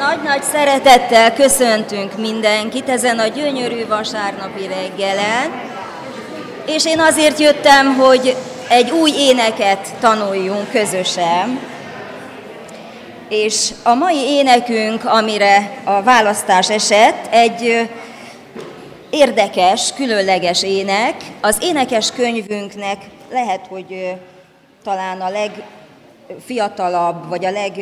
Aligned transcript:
Nagy-nagy 0.00 0.42
szeretettel 0.42 1.32
köszöntünk 1.32 2.18
mindenkit 2.18 2.88
ezen 2.88 3.18
a 3.18 3.26
gyönyörű 3.26 3.86
vasárnapi 3.86 4.66
reggelen, 4.66 5.62
és 6.66 6.86
én 6.86 7.00
azért 7.00 7.38
jöttem, 7.38 7.94
hogy 7.94 8.36
egy 8.68 8.90
új 8.90 9.10
éneket 9.16 9.88
tanuljunk 9.98 10.70
közösen. 10.70 11.60
És 13.28 13.70
a 13.82 13.94
mai 13.94 14.16
énekünk, 14.16 15.04
amire 15.04 15.70
a 15.84 16.02
választás 16.02 16.70
esett, 16.70 17.26
egy 17.30 17.88
érdekes, 19.10 19.92
különleges 19.94 20.62
ének. 20.62 21.14
Az 21.40 21.56
énekes 21.60 22.10
könyvünknek 22.10 22.96
lehet, 23.30 23.66
hogy 23.68 24.14
talán 24.84 25.20
a 25.20 25.30
legfiatalabb, 25.30 27.28
vagy 27.28 27.44
a 27.44 27.50
leg 27.50 27.72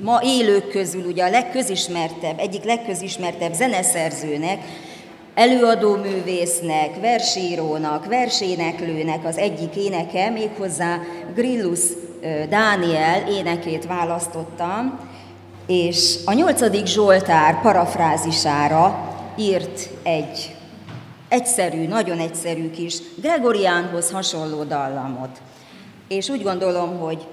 ma 0.00 0.20
élők 0.22 0.68
közül 0.68 1.04
ugye 1.04 1.24
a 1.24 1.30
legközismertebb, 1.30 2.38
egyik 2.38 2.64
legközismertebb 2.64 3.52
zeneszerzőnek, 3.52 4.58
előadóművésznek, 5.34 7.00
versírónak, 7.00 8.06
verséneklőnek 8.06 9.24
az 9.24 9.36
egyik 9.36 9.76
éneke, 9.76 10.30
méghozzá 10.30 10.98
Grillus 11.34 11.80
Dániel 12.48 13.28
énekét 13.28 13.86
választottam, 13.86 14.98
és 15.66 16.16
a 16.24 16.32
nyolcadik 16.32 16.86
Zsoltár 16.86 17.60
parafrázisára 17.60 19.14
írt 19.36 19.88
egy 20.02 20.56
egyszerű, 21.28 21.86
nagyon 21.86 22.18
egyszerű 22.18 22.70
kis 22.70 22.98
Gregoriánhoz 23.20 24.10
hasonló 24.10 24.62
dallamot. 24.62 25.40
És 26.08 26.28
úgy 26.28 26.42
gondolom, 26.42 26.98
hogy 26.98 27.26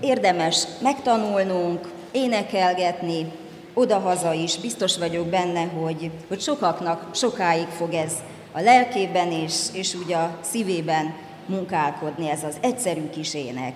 érdemes 0.00 0.66
megtanulnunk, 0.82 1.90
énekelgetni, 2.12 3.32
odahaza 3.74 4.32
is, 4.32 4.58
biztos 4.58 4.98
vagyok 4.98 5.26
benne, 5.26 5.64
hogy, 5.64 6.10
hogy 6.28 6.40
sokaknak 6.40 7.14
sokáig 7.14 7.66
fog 7.66 7.92
ez 7.92 8.12
a 8.52 8.60
lelkében 8.60 9.32
és, 9.32 9.54
és 9.72 9.94
úgy 9.94 10.12
a 10.12 10.38
szívében 10.40 11.14
munkálkodni 11.46 12.30
ez 12.30 12.44
az 12.44 12.56
egyszerű 12.60 13.10
kis 13.10 13.34
ének. 13.34 13.72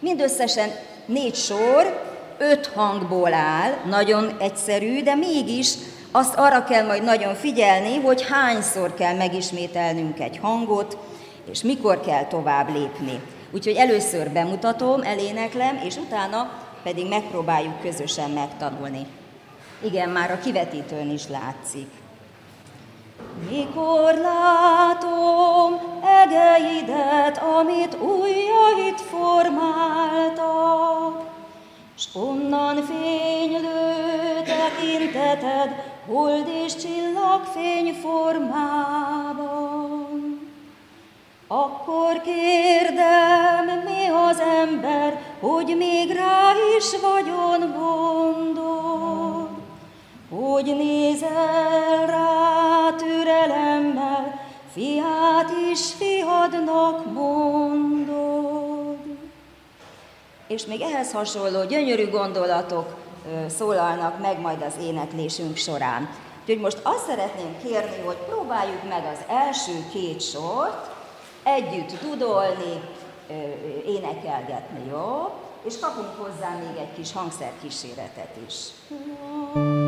Mindösszesen 0.00 0.68
négy 1.06 1.34
sor, 1.34 2.06
öt 2.38 2.66
hangból 2.66 3.32
áll, 3.34 3.72
nagyon 3.88 4.36
egyszerű, 4.40 5.02
de 5.02 5.14
mégis 5.14 5.74
azt 6.10 6.34
arra 6.34 6.64
kell 6.64 6.86
majd 6.86 7.04
nagyon 7.04 7.34
figyelni, 7.34 8.00
hogy 8.00 8.26
hányszor 8.28 8.94
kell 8.94 9.14
megismételnünk 9.14 10.20
egy 10.20 10.38
hangot, 10.42 10.98
és 11.50 11.62
mikor 11.62 12.00
kell 12.00 12.24
tovább 12.26 12.74
lépni. 12.74 13.20
Úgyhogy 13.50 13.76
először 13.76 14.30
bemutatom, 14.30 15.02
eléneklem, 15.02 15.80
és 15.84 15.96
utána 15.96 16.50
pedig 16.82 17.08
megpróbáljuk 17.08 17.80
közösen 17.80 18.30
megtanulni. 18.30 19.06
Igen, 19.84 20.08
már 20.08 20.30
a 20.30 20.38
kivetítőn 20.38 21.10
is 21.10 21.28
látszik. 21.28 21.88
Mikor 23.50 24.14
látom 24.14 25.80
egeidet, 26.24 27.38
amit 27.38 27.96
ujjait 28.00 29.00
formáltak, 29.00 30.46
s 31.96 32.04
onnan 32.14 32.76
fénylő 32.76 34.42
tekinteted, 34.44 35.84
hold 36.06 36.48
és 36.64 36.74
csillagfény 36.74 37.92
formában. 37.92 40.07
Akkor 41.50 42.20
kérdem, 42.20 43.64
mi 43.84 44.08
az 44.28 44.40
ember, 44.40 45.20
hogy 45.40 45.74
még 45.78 46.16
rá 46.16 46.52
is 46.78 46.90
vagyon 47.00 47.74
gondol, 47.78 49.50
hogy 50.30 50.64
nézel 50.76 52.06
rá 52.06 52.94
türelemmel, 52.96 54.40
fiát 54.72 55.50
is 55.72 55.92
fiadnak 55.92 57.12
mondod. 57.12 58.96
És 60.46 60.66
még 60.66 60.80
ehhez 60.80 61.12
hasonló 61.12 61.64
gyönyörű 61.64 62.10
gondolatok 62.10 62.94
szólalnak 63.46 64.20
meg 64.20 64.40
majd 64.40 64.62
az 64.62 64.74
éneklésünk 64.82 65.56
során. 65.56 66.08
Úgyhogy 66.40 66.60
most 66.60 66.80
azt 66.82 67.06
szeretném 67.06 67.56
kérni, 67.62 68.02
hogy 68.04 68.16
próbáljuk 68.16 68.88
meg 68.88 69.02
az 69.12 69.18
első 69.28 69.72
két 69.92 70.20
sort, 70.20 70.96
együtt 71.56 72.00
dudolni, 72.02 72.80
énekelgetni, 73.86 74.88
jó? 74.90 75.32
És 75.64 75.78
kapunk 75.78 76.14
hozzá 76.16 76.56
még 76.56 76.76
egy 76.76 76.92
kis 76.92 77.12
hangszerkíséretet 77.12 78.36
is. 78.46 78.54
Mikor 78.88 79.87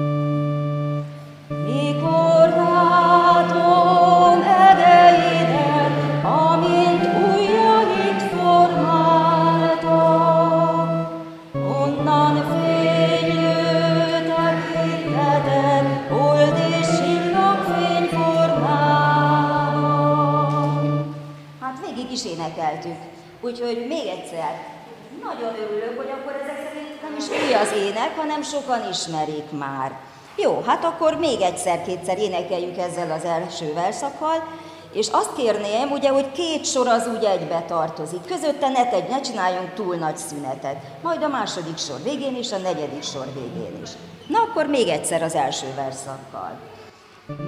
énekeltük, 22.50 22.96
úgyhogy 23.40 23.86
még 23.88 24.06
egyszer 24.06 24.68
nagyon 25.22 25.54
örülök, 25.54 25.96
hogy 25.96 26.10
akkor 26.10 26.32
ezek 26.42 26.72
szerint 26.72 27.02
nem 27.02 27.16
is 27.18 27.28
új 27.28 27.54
az 27.54 27.72
ének, 27.88 28.16
hanem 28.16 28.42
sokan 28.42 28.88
ismerik 28.90 29.50
már. 29.58 29.92
Jó, 30.36 30.62
hát 30.66 30.84
akkor 30.84 31.14
még 31.14 31.40
egyszer-kétszer 31.40 32.18
énekeljük 32.18 32.78
ezzel 32.78 33.10
az 33.10 33.24
első 33.24 33.72
verszakkal, 33.74 34.44
és 34.92 35.08
azt 35.12 35.34
kérném, 35.36 35.90
ugye, 35.90 36.08
hogy 36.08 36.32
két 36.32 36.66
sor 36.66 36.86
az 36.86 37.08
úgy 37.16 37.24
egybe 37.24 37.64
tartozik. 37.68 38.24
Közötte 38.26 38.68
ne 38.68 38.88
tegy, 38.88 39.08
ne 39.08 39.20
csináljunk 39.20 39.74
túl 39.74 39.96
nagy 39.96 40.16
szünetet. 40.16 40.76
Majd 41.02 41.22
a 41.22 41.28
második 41.28 41.78
sor 41.78 42.02
végén 42.02 42.36
és 42.36 42.52
a 42.52 42.58
negyedik 42.58 43.02
sor 43.02 43.26
végén 43.34 43.82
is. 43.82 43.90
Na 44.26 44.38
akkor 44.38 44.66
még 44.66 44.88
egyszer 44.88 45.22
az 45.22 45.34
első 45.34 45.66
verszakkal. 45.76 46.58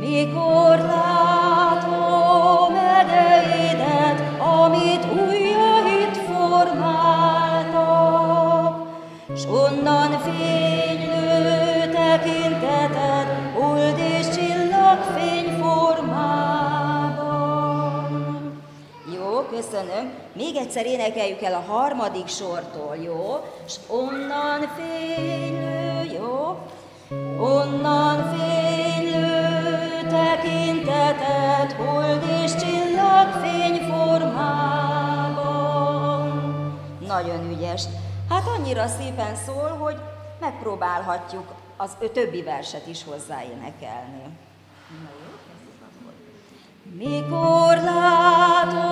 Mikor 0.00 0.78
látom 0.78 2.74
edeidet, 2.74 4.31
amit 4.42 5.04
ujjait 5.04 6.16
formáltak, 6.16 7.72
s 9.36 9.44
onnan 9.44 10.18
fénylő 10.18 11.90
tekinteted, 11.92 13.26
old 13.60 13.98
és 13.98 14.28
csillagfény 14.28 15.58
formában. 15.60 16.32
Jó, 19.14 19.42
köszönöm. 19.50 20.12
Még 20.32 20.56
egyszer 20.56 20.86
énekeljük 20.86 21.42
el 21.42 21.54
a 21.54 21.72
harmadik 21.72 22.28
sortól, 22.28 22.96
jó? 23.02 23.40
S 23.68 23.76
onnan 23.86 24.70
fénylő, 24.76 26.18
jó? 26.18 26.58
Onnan 27.38 28.34
fénylő 28.36 29.42
tekinteted, 30.08 31.72
hold 31.72 32.22
és 32.44 32.50
csillagfény 32.50 32.81
formában. 33.90 34.72
Nagyon 37.06 37.50
ügyes. 37.50 37.82
Hát 38.28 38.46
annyira 38.58 38.86
szépen 38.86 39.36
szól, 39.46 39.68
hogy 39.68 39.96
megpróbálhatjuk 40.40 41.52
az 41.76 41.90
ő 41.98 42.08
többi 42.08 42.42
verset 42.42 42.86
is 42.86 43.04
hozzáénekelni. 43.04 44.22
Mikor 46.96 47.76
látom 47.76 48.91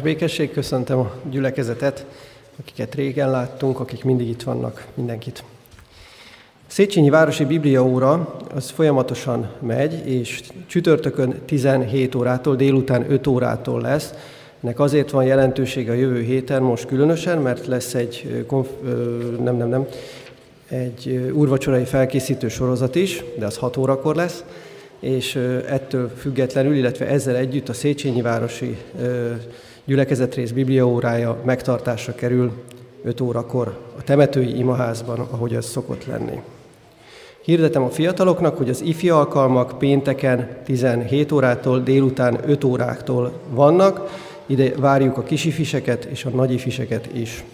Áldás 0.00 0.12
békesség, 0.12 0.52
köszöntem 0.52 0.98
a 0.98 1.12
gyülekezetet, 1.30 2.06
akiket 2.60 2.94
régen 2.94 3.30
láttunk, 3.30 3.80
akik 3.80 4.04
mindig 4.04 4.28
itt 4.28 4.42
vannak, 4.42 4.86
mindenkit. 4.94 5.44
Széchenyi 6.66 7.10
Városi 7.10 7.44
Biblia 7.44 7.84
óra 7.84 8.36
az 8.54 8.70
folyamatosan 8.70 9.50
megy, 9.58 10.08
és 10.08 10.42
csütörtökön 10.66 11.40
17 11.44 12.14
órától, 12.14 12.56
délután 12.56 13.10
5 13.10 13.26
órától 13.26 13.80
lesz. 13.80 14.14
Ennek 14.62 14.80
azért 14.80 15.10
van 15.10 15.24
jelentősége 15.24 15.90
a 15.90 15.94
jövő 15.94 16.22
héten 16.22 16.62
most 16.62 16.86
különösen, 16.86 17.38
mert 17.38 17.66
lesz 17.66 17.94
egy, 17.94 18.44
konf, 18.46 18.68
nem, 19.42 19.56
nem, 19.56 19.68
nem, 19.68 19.86
egy 20.68 21.30
úrvacsorai 21.34 21.84
felkészítő 21.84 22.48
sorozat 22.48 22.94
is, 22.94 23.24
de 23.38 23.46
az 23.46 23.56
6 23.56 23.76
órakor 23.76 24.16
lesz, 24.16 24.44
és 25.00 25.34
ettől 25.68 26.10
függetlenül, 26.16 26.74
illetve 26.74 27.06
ezzel 27.06 27.36
együtt 27.36 27.68
a 27.68 27.72
Széchenyi 27.72 28.22
Városi 28.22 28.76
gyülekezetrész 29.84 30.50
bibliaórája 30.50 31.36
megtartásra 31.44 32.14
kerül 32.14 32.52
5 33.02 33.20
órakor 33.20 33.78
a 33.98 34.02
temetői 34.02 34.58
imaházban, 34.58 35.18
ahogy 35.30 35.54
ez 35.54 35.66
szokott 35.66 36.06
lenni. 36.06 36.40
Hirdetem 37.42 37.82
a 37.82 37.90
fiataloknak, 37.90 38.56
hogy 38.56 38.68
az 38.68 38.80
ifi 38.80 39.10
alkalmak 39.10 39.78
pénteken 39.78 40.56
17 40.64 41.32
órától 41.32 41.80
délután 41.80 42.38
5 42.46 42.64
óráktól 42.64 43.32
vannak, 43.50 44.08
ide 44.46 44.72
várjuk 44.76 45.16
a 45.16 45.22
kisifiseket 45.22 46.04
és 46.04 46.24
a 46.24 46.30
nagyifiseket 46.30 47.08
is. 47.12 47.44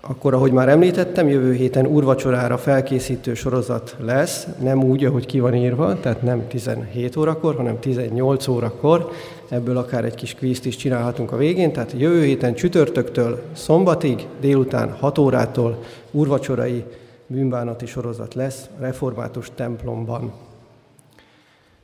Akkor, 0.00 0.34
ahogy 0.34 0.52
már 0.52 0.68
említettem, 0.68 1.28
jövő 1.28 1.52
héten 1.52 1.86
úrvacsorára 1.86 2.58
felkészítő 2.58 3.34
sorozat 3.34 3.96
lesz, 4.00 4.46
nem 4.62 4.84
úgy, 4.84 5.04
ahogy 5.04 5.26
ki 5.26 5.40
van 5.40 5.54
írva, 5.54 6.00
tehát 6.00 6.22
nem 6.22 6.46
17 6.46 7.16
órakor, 7.16 7.56
hanem 7.56 7.78
18 7.78 8.48
órakor. 8.48 9.10
Ebből 9.50 9.76
akár 9.76 10.04
egy 10.04 10.14
kis 10.14 10.34
kvízt 10.34 10.66
is 10.66 10.76
csinálhatunk 10.76 11.32
a 11.32 11.36
végén, 11.36 11.72
tehát 11.72 11.92
jövő 11.96 12.24
héten 12.24 12.54
csütörtöktől 12.54 13.42
szombatig, 13.52 14.26
délután 14.40 14.92
6 14.92 15.18
órától 15.18 15.82
úrvacsorai 16.10 16.84
bűnbánati 17.26 17.86
sorozat 17.86 18.34
lesz 18.34 18.68
a 18.78 18.80
református 18.80 19.50
templomban. 19.54 20.32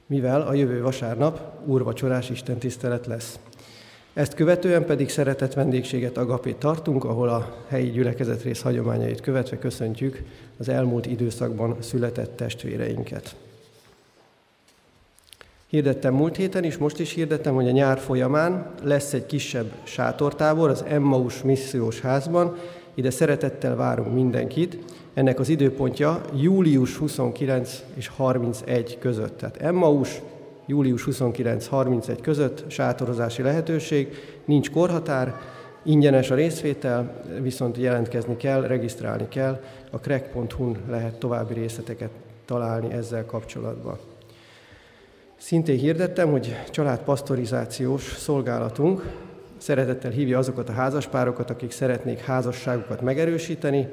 Mivel 0.06 0.40
a 0.40 0.54
jövő 0.54 0.82
vasárnap 0.82 1.40
úrvacsorás 1.64 2.30
istentisztelet 2.30 3.06
lesz. 3.06 3.38
Ezt 4.14 4.34
követően 4.34 4.84
pedig 4.84 5.08
szeretett 5.08 5.52
vendégséget 5.52 6.16
Agapét 6.16 6.56
tartunk, 6.56 7.04
ahol 7.04 7.28
a 7.28 7.56
helyi 7.68 7.90
gyülekezet 7.90 8.42
rész 8.42 8.62
hagyományait 8.62 9.20
követve 9.20 9.58
köszöntjük 9.58 10.22
az 10.58 10.68
elmúlt 10.68 11.06
időszakban 11.06 11.76
született 11.80 12.36
testvéreinket. 12.36 13.36
Hirdettem 15.76 16.14
múlt 16.14 16.36
héten 16.36 16.64
is, 16.64 16.76
most 16.76 17.00
is 17.00 17.12
hirdettem, 17.12 17.54
hogy 17.54 17.68
a 17.68 17.70
nyár 17.70 17.98
folyamán 17.98 18.70
lesz 18.82 19.12
egy 19.12 19.26
kisebb 19.26 19.72
sátortábor 19.82 20.70
az 20.70 20.84
Emmaus 20.88 21.42
missziós 21.42 22.00
házban. 22.00 22.56
Ide 22.94 23.10
szeretettel 23.10 23.76
várunk 23.76 24.14
mindenkit. 24.14 24.78
Ennek 25.14 25.40
az 25.40 25.48
időpontja 25.48 26.20
július 26.34 26.96
29 26.96 27.82
és 27.94 28.08
31 28.08 28.98
között. 28.98 29.38
Tehát 29.38 29.56
Emmaus 29.56 30.20
július 30.66 31.04
29-31 31.10 32.18
között 32.22 32.64
sátorozási 32.66 33.42
lehetőség, 33.42 34.08
nincs 34.44 34.70
korhatár, 34.70 35.34
ingyenes 35.84 36.30
a 36.30 36.34
részvétel, 36.34 37.24
viszont 37.40 37.76
jelentkezni 37.76 38.36
kell, 38.36 38.66
regisztrálni 38.66 39.28
kell, 39.28 39.62
a 39.90 39.96
crack.hu-n 39.96 40.76
lehet 40.88 41.18
további 41.18 41.54
részleteket 41.54 42.10
találni 42.44 42.92
ezzel 42.92 43.24
kapcsolatban. 43.24 43.98
Szintén 45.38 45.78
hirdettem, 45.78 46.30
hogy 46.30 46.56
családpasztorizációs 46.70 48.02
szolgálatunk 48.02 49.02
szeretettel 49.56 50.10
hívja 50.10 50.38
azokat 50.38 50.68
a 50.68 50.72
házaspárokat, 50.72 51.50
akik 51.50 51.70
szeretnék 51.70 52.18
házasságukat 52.18 53.00
megerősíteni, 53.00 53.88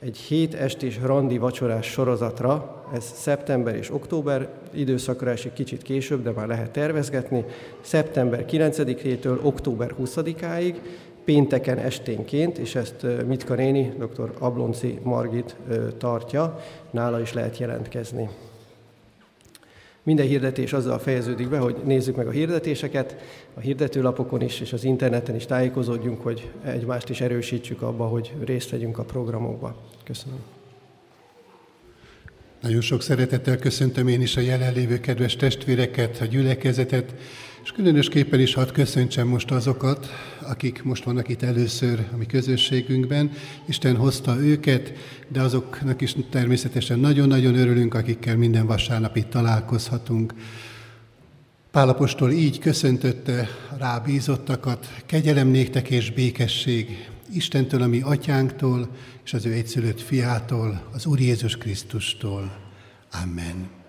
egy 0.00 0.16
hét 0.16 0.54
estés 0.54 0.98
randi 1.02 1.38
vacsorás 1.38 1.86
sorozatra, 1.86 2.84
ez 2.94 3.04
szeptember 3.14 3.74
és 3.74 3.90
október 3.90 4.48
időszakra 4.72 5.30
esik 5.30 5.52
kicsit 5.52 5.82
később, 5.82 6.22
de 6.22 6.30
már 6.30 6.46
lehet 6.46 6.70
tervezgetni, 6.70 7.44
szeptember 7.80 8.44
9-től 8.48 9.42
október 9.42 9.94
20-áig, 10.00 10.74
pénteken 11.24 11.78
esténként, 11.78 12.58
és 12.58 12.74
ezt 12.74 13.06
Mitka 13.26 13.54
néni, 13.54 13.92
dr. 13.98 14.32
Ablonci 14.38 14.98
Margit 15.02 15.56
tartja, 15.98 16.58
nála 16.90 17.20
is 17.20 17.32
lehet 17.32 17.58
jelentkezni. 17.58 18.28
Minden 20.04 20.26
hirdetés 20.26 20.72
azzal 20.72 20.98
fejeződik 20.98 21.48
be, 21.48 21.58
hogy 21.58 21.76
nézzük 21.84 22.16
meg 22.16 22.26
a 22.26 22.30
hirdetéseket, 22.30 23.16
a 23.54 23.60
hirdetőlapokon 23.60 24.42
is, 24.42 24.60
és 24.60 24.72
az 24.72 24.84
interneten 24.84 25.34
is 25.34 25.46
tájékozódjunk, 25.46 26.22
hogy 26.22 26.50
egymást 26.64 27.08
is 27.08 27.20
erősítsük 27.20 27.82
abba, 27.82 28.06
hogy 28.06 28.32
részt 28.44 28.70
vegyünk 28.70 28.98
a 28.98 29.04
programokba. 29.04 29.76
Köszönöm. 30.04 30.38
Nagyon 32.60 32.80
sok 32.80 33.02
szeretettel 33.02 33.58
köszöntöm 33.58 34.08
én 34.08 34.20
is 34.20 34.36
a 34.36 34.40
jelenlévő 34.40 35.00
kedves 35.00 35.36
testvéreket, 35.36 36.20
a 36.20 36.24
gyülekezetet, 36.24 37.14
és 37.64 37.72
különösképpen 37.72 38.40
is 38.40 38.54
hadd 38.54 38.72
köszöntsem 38.72 39.28
most 39.28 39.50
azokat, 39.50 40.08
akik 40.40 40.82
most 40.82 41.04
vannak 41.04 41.28
itt 41.28 41.42
először 41.42 42.06
a 42.12 42.16
mi 42.16 42.26
közösségünkben. 42.26 43.32
Isten 43.66 43.96
hozta 43.96 44.36
őket, 44.40 44.92
de 45.28 45.40
azoknak 45.40 46.00
is 46.00 46.16
természetesen 46.30 46.98
nagyon-nagyon 46.98 47.54
örülünk, 47.54 47.94
akikkel 47.94 48.36
minden 48.36 48.66
vasárnap 48.66 49.16
itt 49.16 49.30
találkozhatunk. 49.30 50.34
Pálapostól 51.70 52.30
így 52.30 52.58
köszöntötte 52.58 53.48
rábízottakat, 53.78 55.02
kegyelem 55.06 55.48
néktek 55.48 55.90
és 55.90 56.10
békesség 56.10 57.10
Istentől, 57.34 57.82
a 57.82 57.86
mi 57.86 58.00
atyánktól, 58.00 58.88
és 59.24 59.34
az 59.34 59.46
ő 59.46 59.52
egyszülött 59.52 60.00
fiától, 60.00 60.82
az 60.92 61.06
Úr 61.06 61.20
Jézus 61.20 61.56
Krisztustól. 61.56 62.58
Amen. 63.22 63.81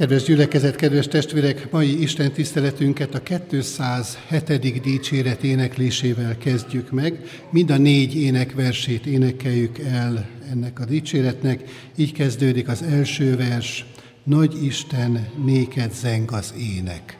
Kedves 0.00 0.22
gyülekezet, 0.22 0.76
kedves 0.76 1.06
testvérek, 1.06 1.70
mai 1.70 2.02
Isten 2.02 2.32
tiszteletünket 2.32 3.14
a 3.14 3.22
207. 3.48 4.82
dicséret 4.82 5.42
éneklésével 5.42 6.38
kezdjük 6.38 6.90
meg. 6.90 7.20
Mind 7.50 7.70
a 7.70 7.76
négy 7.76 8.16
énekversét 8.16 9.06
énekeljük 9.06 9.78
el 9.78 10.28
ennek 10.50 10.80
a 10.80 10.84
dicséretnek. 10.84 11.62
Így 11.96 12.12
kezdődik 12.12 12.68
az 12.68 12.82
első 12.82 13.36
vers. 13.36 13.86
Nagy 14.24 14.64
Isten, 14.64 15.28
néked 15.44 15.92
zeng 15.92 16.32
az 16.32 16.54
ének. 16.58 17.19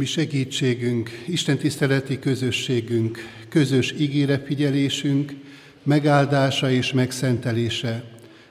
Mi 0.00 0.06
segítségünk, 0.06 1.10
Isten 1.26 1.56
tiszteleti 1.56 2.18
közösségünk, 2.18 3.18
közös 3.48 3.94
ígére 3.98 4.38
figyelésünk, 4.38 5.32
megáldása 5.82 6.70
és 6.70 6.92
megszentelése 6.92 8.04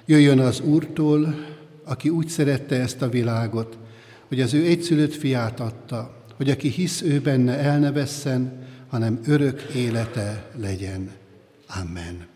jöjjön 0.06 0.40
az 0.40 0.60
Úrtól, 0.60 1.36
aki 1.84 2.10
úgy 2.10 2.28
szerette 2.28 2.76
ezt 2.76 3.02
a 3.02 3.10
világot, 3.10 3.78
hogy 4.28 4.42
az 4.42 4.54
ő 4.54 4.66
egyszülött 4.66 5.14
fiát 5.14 5.60
adta, 5.60 6.24
hogy 6.36 6.50
aki 6.50 6.68
hisz 6.68 7.02
ő 7.02 7.20
benne 7.20 7.58
el 7.58 7.80
ne 7.80 7.92
vesszen, 7.92 8.68
hanem 8.88 9.20
örök 9.26 9.62
élete 9.76 10.52
legyen. 10.62 11.10
Amen. 11.82 12.28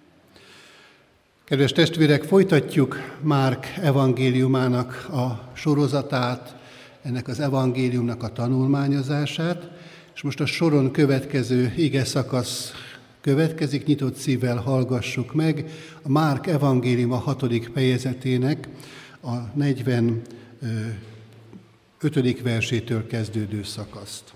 Kedves 1.43 1.71
testvérek, 1.71 2.23
folytatjuk 2.23 3.17
Márk 3.21 3.65
evangéliumának 3.81 5.07
a 5.11 5.51
sorozatát, 5.55 6.61
ennek 7.03 7.27
az 7.27 7.39
evangéliumnak 7.39 8.23
a 8.23 8.31
tanulmányozását, 8.31 9.69
és 10.15 10.21
most 10.21 10.39
a 10.39 10.45
soron 10.45 10.91
következő 10.91 11.73
ige 11.77 12.05
szakasz 12.05 12.71
következik, 13.21 13.85
nyitott 13.85 14.15
szívvel 14.15 14.57
hallgassuk 14.57 15.33
meg 15.33 15.71
a 16.01 16.09
Márk 16.09 16.47
evangélium 16.47 17.11
a 17.11 17.17
hatodik 17.17 17.69
fejezetének 17.73 18.67
a 19.21 19.35
45. 19.53 20.29
versétől 22.41 23.07
kezdődő 23.07 23.63
szakaszt. 23.63 24.33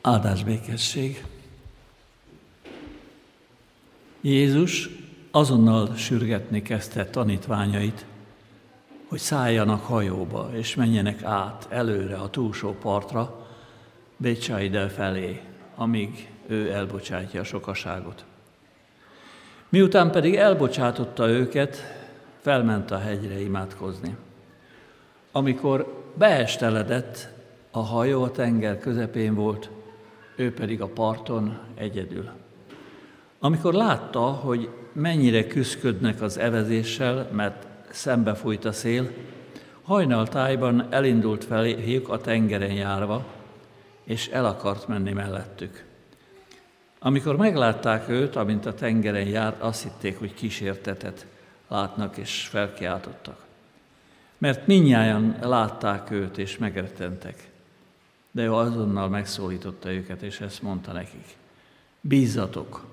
Áldás 0.00 0.44
békesség! 0.44 1.24
Jézus 4.20 4.90
azonnal 5.30 5.94
sürgetni 5.96 6.62
kezdte 6.62 7.06
tanítványait, 7.06 8.06
hogy 9.08 9.18
szálljanak 9.18 9.84
hajóba, 9.84 10.50
és 10.52 10.74
menjenek 10.74 11.22
át 11.22 11.66
előre 11.70 12.16
a 12.16 12.30
túlsó 12.30 12.72
partra, 12.72 13.46
Bécsaide 14.16 14.88
felé, 14.88 15.40
amíg 15.76 16.30
ő 16.46 16.72
elbocsátja 16.72 17.40
a 17.40 17.44
sokaságot. 17.44 18.24
Miután 19.68 20.10
pedig 20.10 20.34
elbocsátotta 20.34 21.28
őket, 21.28 21.76
felment 22.40 22.90
a 22.90 22.98
hegyre 22.98 23.40
imádkozni. 23.40 24.16
Amikor 25.32 26.04
beesteledett, 26.14 27.28
a 27.70 27.78
hajó 27.78 28.22
a 28.22 28.30
tenger 28.30 28.78
közepén 28.78 29.34
volt, 29.34 29.70
ő 30.36 30.52
pedig 30.52 30.80
a 30.80 30.86
parton 30.86 31.58
egyedül. 31.74 32.30
Amikor 33.38 33.74
látta, 33.74 34.20
hogy 34.20 34.68
mennyire 34.92 35.46
küzdködnek 35.46 36.22
az 36.22 36.38
evezéssel, 36.38 37.28
mert 37.32 37.66
szembe 37.98 38.34
fújt 38.34 38.64
a 38.64 38.72
szél, 38.72 39.10
hajnaltájban 39.82 40.86
elindult 40.90 41.44
feléjük 41.44 42.08
a 42.08 42.20
tengeren 42.20 42.72
járva, 42.72 43.26
és 44.04 44.28
el 44.28 44.44
akart 44.44 44.88
menni 44.88 45.12
mellettük. 45.12 45.84
Amikor 46.98 47.36
meglátták 47.36 48.08
őt, 48.08 48.36
amint 48.36 48.66
a 48.66 48.74
tengeren 48.74 49.26
járt, 49.26 49.62
azt 49.62 49.82
hitték, 49.82 50.18
hogy 50.18 50.34
kísértetet 50.34 51.26
látnak, 51.68 52.16
és 52.16 52.46
felkiáltottak. 52.50 53.44
Mert 54.38 54.66
minnyáján 54.66 55.38
látták 55.40 56.10
őt, 56.10 56.38
és 56.38 56.58
megrettentek. 56.58 57.50
De 58.30 58.42
ő 58.42 58.52
azonnal 58.52 59.08
megszólította 59.08 59.92
őket, 59.92 60.22
és 60.22 60.40
ezt 60.40 60.62
mondta 60.62 60.92
nekik. 60.92 61.36
Bízzatok, 62.00 62.86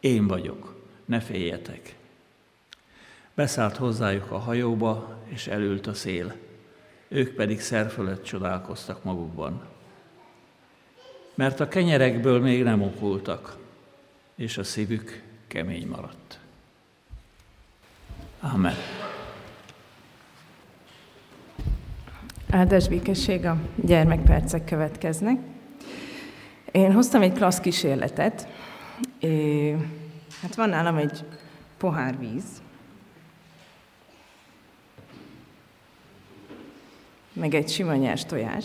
én 0.00 0.26
vagyok, 0.26 0.74
ne 1.04 1.20
féljetek. 1.20 1.98
Beszállt 3.34 3.76
hozzájuk 3.76 4.30
a 4.30 4.38
hajóba, 4.38 5.16
és 5.28 5.46
elült 5.46 5.86
a 5.86 5.94
szél. 5.94 6.34
Ők 7.08 7.34
pedig 7.34 7.60
szerfölött 7.60 8.24
csodálkoztak 8.24 9.04
magukban. 9.04 9.62
Mert 11.34 11.60
a 11.60 11.68
kenyerekből 11.68 12.40
még 12.40 12.62
nem 12.62 12.82
okultak, 12.82 13.56
és 14.34 14.58
a 14.58 14.64
szívük 14.64 15.22
kemény 15.46 15.86
maradt. 15.86 16.38
Amen. 18.40 18.74
Áldás 22.50 22.88
békesség, 22.88 23.44
a 23.44 23.56
gyermekpercek 23.74 24.64
következnek. 24.64 25.38
Én 26.72 26.92
hoztam 26.92 27.22
egy 27.22 27.32
klassz 27.32 27.60
kísérletet. 27.60 28.48
É, 29.18 29.70
hát 30.42 30.54
van 30.54 30.68
nálam 30.68 30.96
egy 30.96 31.24
pohár 31.78 32.18
víz, 32.18 32.62
meg 37.32 37.54
egy 37.54 37.68
sima 37.68 37.94
nyers 37.94 38.24
tojás. 38.24 38.64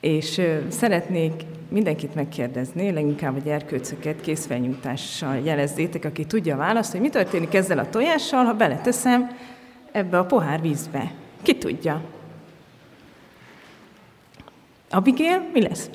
És 0.00 0.40
szeretnék 0.68 1.32
mindenkit 1.68 2.14
megkérdezni, 2.14 2.90
leginkább 2.90 3.36
a 3.36 3.40
gyerkőcöket 3.40 4.20
készfelnyújtással 4.20 5.38
jelezzétek, 5.38 6.04
aki 6.04 6.24
tudja 6.24 6.54
a 6.54 6.58
választ, 6.58 6.92
hogy 6.92 7.00
mi 7.00 7.08
történik 7.08 7.54
ezzel 7.54 7.78
a 7.78 7.88
tojással, 7.88 8.44
ha 8.44 8.54
beleteszem 8.54 9.36
ebbe 9.92 10.18
a 10.18 10.24
pohár 10.24 10.60
vízbe. 10.60 11.12
Ki 11.42 11.58
tudja? 11.58 12.02
Abigail, 14.90 15.48
mi 15.52 15.60
lesz? 15.62 15.90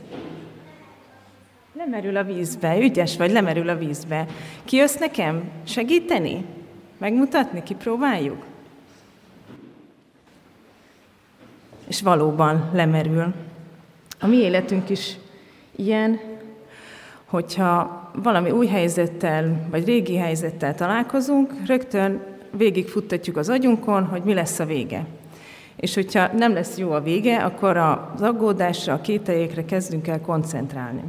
Lemerül 1.73 2.17
a 2.17 2.23
vízbe, 2.23 2.77
ügyes 2.77 3.17
vagy, 3.17 3.31
lemerül 3.31 3.69
a 3.69 3.77
vízbe. 3.77 4.25
Ki 4.65 4.75
jössz 4.75 4.97
nekem 4.97 5.49
segíteni? 5.63 6.45
Megmutatni? 6.97 7.63
Kipróbáljuk? 7.63 8.45
És 11.95 12.01
valóban 12.01 12.69
lemerül. 12.73 13.33
A 14.19 14.27
mi 14.27 14.35
életünk 14.35 14.89
is 14.89 15.17
ilyen, 15.75 16.19
hogyha 17.25 18.11
valami 18.23 18.51
új 18.51 18.67
helyzettel, 18.67 19.67
vagy 19.71 19.85
régi 19.85 20.15
helyzettel 20.17 20.75
találkozunk, 20.75 21.53
rögtön 21.65 22.23
végigfuttatjuk 22.57 23.37
az 23.37 23.49
agyunkon, 23.49 24.05
hogy 24.05 24.23
mi 24.23 24.33
lesz 24.33 24.59
a 24.59 24.65
vége. 24.65 25.05
És 25.75 25.93
hogyha 25.93 26.33
nem 26.37 26.53
lesz 26.53 26.77
jó 26.77 26.91
a 26.91 27.01
vége, 27.01 27.43
akkor 27.43 27.77
az 27.77 28.21
aggódásra, 28.21 28.93
a 28.93 29.01
kételjékre 29.01 29.65
kezdünk 29.65 30.07
el 30.07 30.21
koncentrálni. 30.21 31.03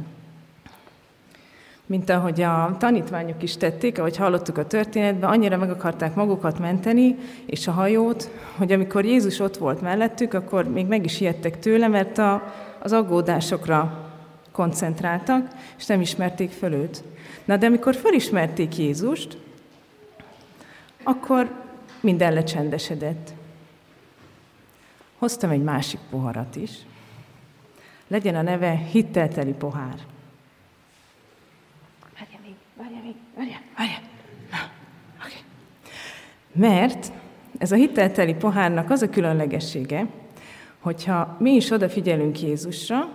Mint 1.87 2.09
ahogy 2.09 2.41
a 2.41 2.75
tanítványok 2.79 3.43
is 3.43 3.57
tették, 3.57 3.99
ahogy 3.99 4.17
hallottuk 4.17 4.57
a 4.57 4.67
történetben, 4.67 5.29
annyira 5.29 5.57
meg 5.57 5.69
akarták 5.69 6.15
magukat 6.15 6.59
menteni, 6.59 7.15
és 7.45 7.67
a 7.67 7.71
hajót, 7.71 8.29
hogy 8.57 8.71
amikor 8.71 9.05
Jézus 9.05 9.39
ott 9.39 9.57
volt 9.57 9.81
mellettük, 9.81 10.33
akkor 10.33 10.65
még 10.69 10.85
meg 10.85 11.05
is 11.05 11.21
ijedtek 11.21 11.59
tőle, 11.59 11.87
mert 11.87 12.17
a, 12.17 12.53
az 12.79 12.91
aggódásokra 12.91 14.09
koncentráltak, 14.51 15.47
és 15.77 15.85
nem 15.85 16.01
ismerték 16.01 16.51
föl 16.51 16.73
őt. 16.73 17.03
Na 17.45 17.57
de 17.57 17.65
amikor 17.65 17.95
fölismerték 17.95 18.77
Jézust, 18.77 19.37
akkor 21.03 21.51
minden 21.99 22.33
lecsendesedett. 22.33 23.33
Hoztam 25.17 25.49
egy 25.49 25.63
másik 25.63 25.99
poharat 26.09 26.55
is. 26.55 26.71
Legyen 28.07 28.35
a 28.35 28.41
neve 28.41 28.71
hittelteli 28.71 29.53
pohár. 29.53 29.99
Várja 32.77 32.99
még, 33.03 33.15
várja, 33.37 33.57
várja. 33.77 33.97
Na, 34.51 34.57
okay. 35.17 35.41
Mert 36.51 37.11
ez 37.57 37.71
a 37.71 37.75
hittelteli 37.75 38.33
pohárnak 38.33 38.89
az 38.89 39.01
a 39.01 39.09
különlegessége, 39.09 40.07
hogyha 40.79 41.35
mi 41.39 41.51
is 41.51 41.71
odafigyelünk 41.71 42.41
Jézusra, 42.41 43.09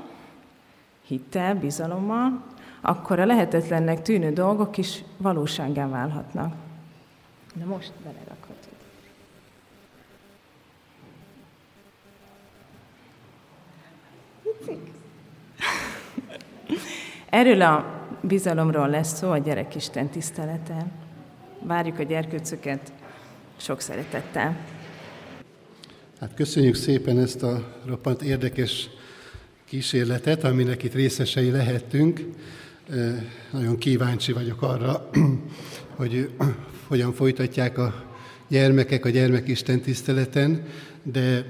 hittel, 1.06 1.54
bizalommal, 1.54 2.44
akkor 2.80 3.20
a 3.20 3.26
lehetetlennek 3.26 4.02
tűnő 4.02 4.32
dolgok 4.32 4.76
is 4.76 5.04
valóságá 5.16 5.88
válhatnak. 5.88 6.54
Na 7.54 7.64
most 7.64 7.92
belerakhatod. 8.02 8.70
Erről 17.30 17.62
a 17.62 18.01
bizalomról 18.22 18.88
lesz 18.88 19.16
szó 19.16 19.30
a 19.30 19.38
gyerekisten 19.38 20.08
tiszteleten. 20.08 20.92
Várjuk 21.62 21.98
a 21.98 22.02
gyerkőcöket 22.02 22.92
sok 23.56 23.80
szeretettel. 23.80 24.56
Hát 26.20 26.34
köszönjük 26.34 26.74
szépen 26.74 27.18
ezt 27.18 27.42
a 27.42 27.80
roppant 27.86 28.22
érdekes 28.22 28.88
kísérletet, 29.64 30.44
aminek 30.44 30.82
itt 30.82 30.94
részesei 30.94 31.50
lehettünk. 31.50 32.20
Nagyon 33.50 33.78
kíváncsi 33.78 34.32
vagyok 34.32 34.62
arra, 34.62 35.10
hogy 35.96 36.30
hogyan 36.88 37.12
folytatják 37.12 37.78
a 37.78 38.04
gyermekek 38.48 39.04
a 39.04 39.08
gyermekisten 39.08 39.80
tiszteleten, 39.80 40.66
de 41.02 41.44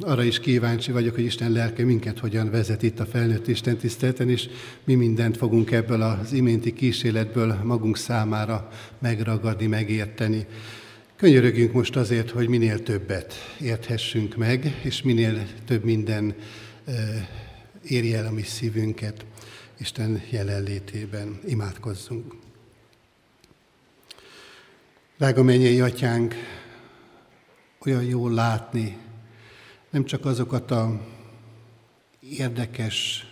arra 0.00 0.22
is 0.22 0.40
kíváncsi 0.40 0.92
vagyok, 0.92 1.14
hogy 1.14 1.24
Isten 1.24 1.52
lelke 1.52 1.84
minket 1.84 2.18
hogyan 2.18 2.50
vezet 2.50 2.82
itt 2.82 3.00
a 3.00 3.06
felnőtt 3.06 3.48
Isten 3.48 3.76
tiszteleten, 3.76 4.30
és 4.30 4.48
mi 4.84 4.94
mindent 4.94 5.36
fogunk 5.36 5.70
ebből 5.70 6.02
az 6.02 6.32
iménti 6.32 6.72
kísérletből 6.72 7.60
magunk 7.64 7.96
számára 7.96 8.68
megragadni, 8.98 9.66
megérteni. 9.66 10.46
Könyörögjünk 11.16 11.72
most 11.72 11.96
azért, 11.96 12.30
hogy 12.30 12.48
minél 12.48 12.82
többet 12.82 13.34
érthessünk 13.60 14.36
meg, 14.36 14.80
és 14.82 15.02
minél 15.02 15.46
több 15.64 15.84
minden 15.84 16.34
érje 17.82 18.18
el 18.18 18.26
a 18.26 18.30
mi 18.30 18.42
szívünket 18.42 19.24
Isten 19.78 20.22
jelenlétében. 20.30 21.40
Imádkozzunk. 21.46 22.34
Drága 25.18 25.42
mennyei 25.42 25.80
atyánk, 25.80 26.34
olyan 27.86 28.04
jó 28.04 28.28
látni 28.28 29.04
nem 29.90 30.04
csak 30.04 30.24
azokat 30.24 30.70
a 30.70 31.00
érdekes 32.20 33.26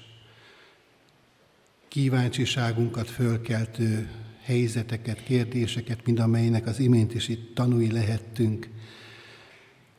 kíváncsiságunkat 1.89 3.11
fölkeltő 3.11 4.11
helyzeteket, 4.43 5.23
kérdéseket, 5.23 6.07
mind 6.07 6.19
amelynek 6.19 6.67
az 6.67 6.79
imént 6.79 7.15
is 7.15 7.29
itt 7.29 7.55
tanúi 7.55 7.93
lehettünk, 7.93 8.69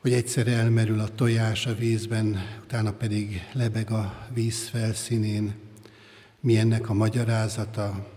hogy 0.02 0.14
egyszer 0.14 0.48
elmerül 0.48 1.00
a 1.00 1.16
tojás 1.16 1.66
a 1.66 1.76
vízben, 1.76 2.42
utána 2.64 2.94
pedig 2.94 3.42
lebeg 3.54 3.92
a 3.92 4.28
víz 4.34 4.68
felszínén. 4.68 5.54
Mi 6.40 6.58
ennek 6.58 6.90
a 6.90 6.94
magyarázata? 6.94 8.15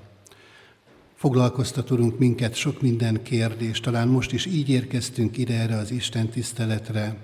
Foglalkoztatunk 1.19 2.19
minket 2.19 2.55
sok 2.55 2.81
minden 2.81 3.23
kérdés, 3.23 3.81
talán 3.81 4.09
most 4.09 4.33
is 4.33 4.47
így 4.47 4.69
érkeztünk 4.69 5.37
ide 5.37 5.55
erre 5.55 5.77
az 5.77 5.91
Isten 5.91 6.29
tiszteletre, 6.29 7.17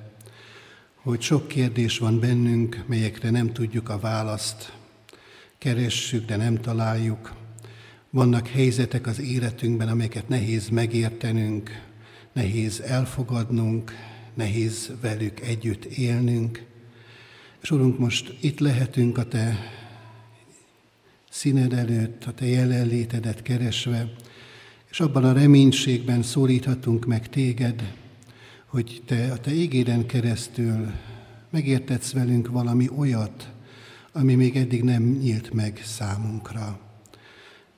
hogy 0.94 1.20
sok 1.20 1.48
kérdés 1.48 1.98
van 1.98 2.20
bennünk, 2.20 2.85
melyekre 2.87 3.30
nem 3.30 3.52
tudjuk 3.52 3.88
a 3.88 3.98
választ, 3.98 4.72
keressük, 5.59 6.26
de 6.26 6.37
nem 6.37 6.61
találjuk. 6.61 7.35
Vannak 8.11 8.48
helyzetek 8.48 9.07
az 9.07 9.20
életünkben, 9.20 9.88
amelyeket 9.88 10.28
nehéz 10.28 10.68
megértenünk, 10.68 11.70
nehéz 12.33 12.80
elfogadnunk, 12.80 13.92
nehéz 14.35 14.92
velük 15.00 15.40
együtt 15.40 15.85
élnünk. 15.85 16.64
És 17.62 17.70
Urunk, 17.70 17.98
most 17.98 18.37
itt 18.40 18.59
lehetünk 18.59 19.18
a 19.18 19.28
Te 19.28 19.59
színed 21.35 21.73
előtt, 21.73 22.25
a 22.25 22.33
Te 22.33 22.47
jelenlétedet 22.47 23.42
keresve, 23.42 24.12
és 24.90 25.01
abban 25.01 25.25
a 25.25 25.33
reménységben 25.33 26.23
szólíthatunk 26.23 27.05
meg 27.05 27.29
Téged, 27.29 27.94
hogy 28.66 29.03
Te 29.07 29.33
a 29.33 29.38
Te 29.38 29.55
égéden 29.55 30.07
keresztül 30.07 30.90
megértetsz 31.51 32.12
velünk 32.12 32.49
valami 32.49 32.88
olyat, 32.97 33.53
ami 34.12 34.35
még 34.35 34.57
eddig 34.57 34.83
nem 34.83 35.03
nyílt 35.03 35.53
meg 35.53 35.81
számunkra. 35.85 36.81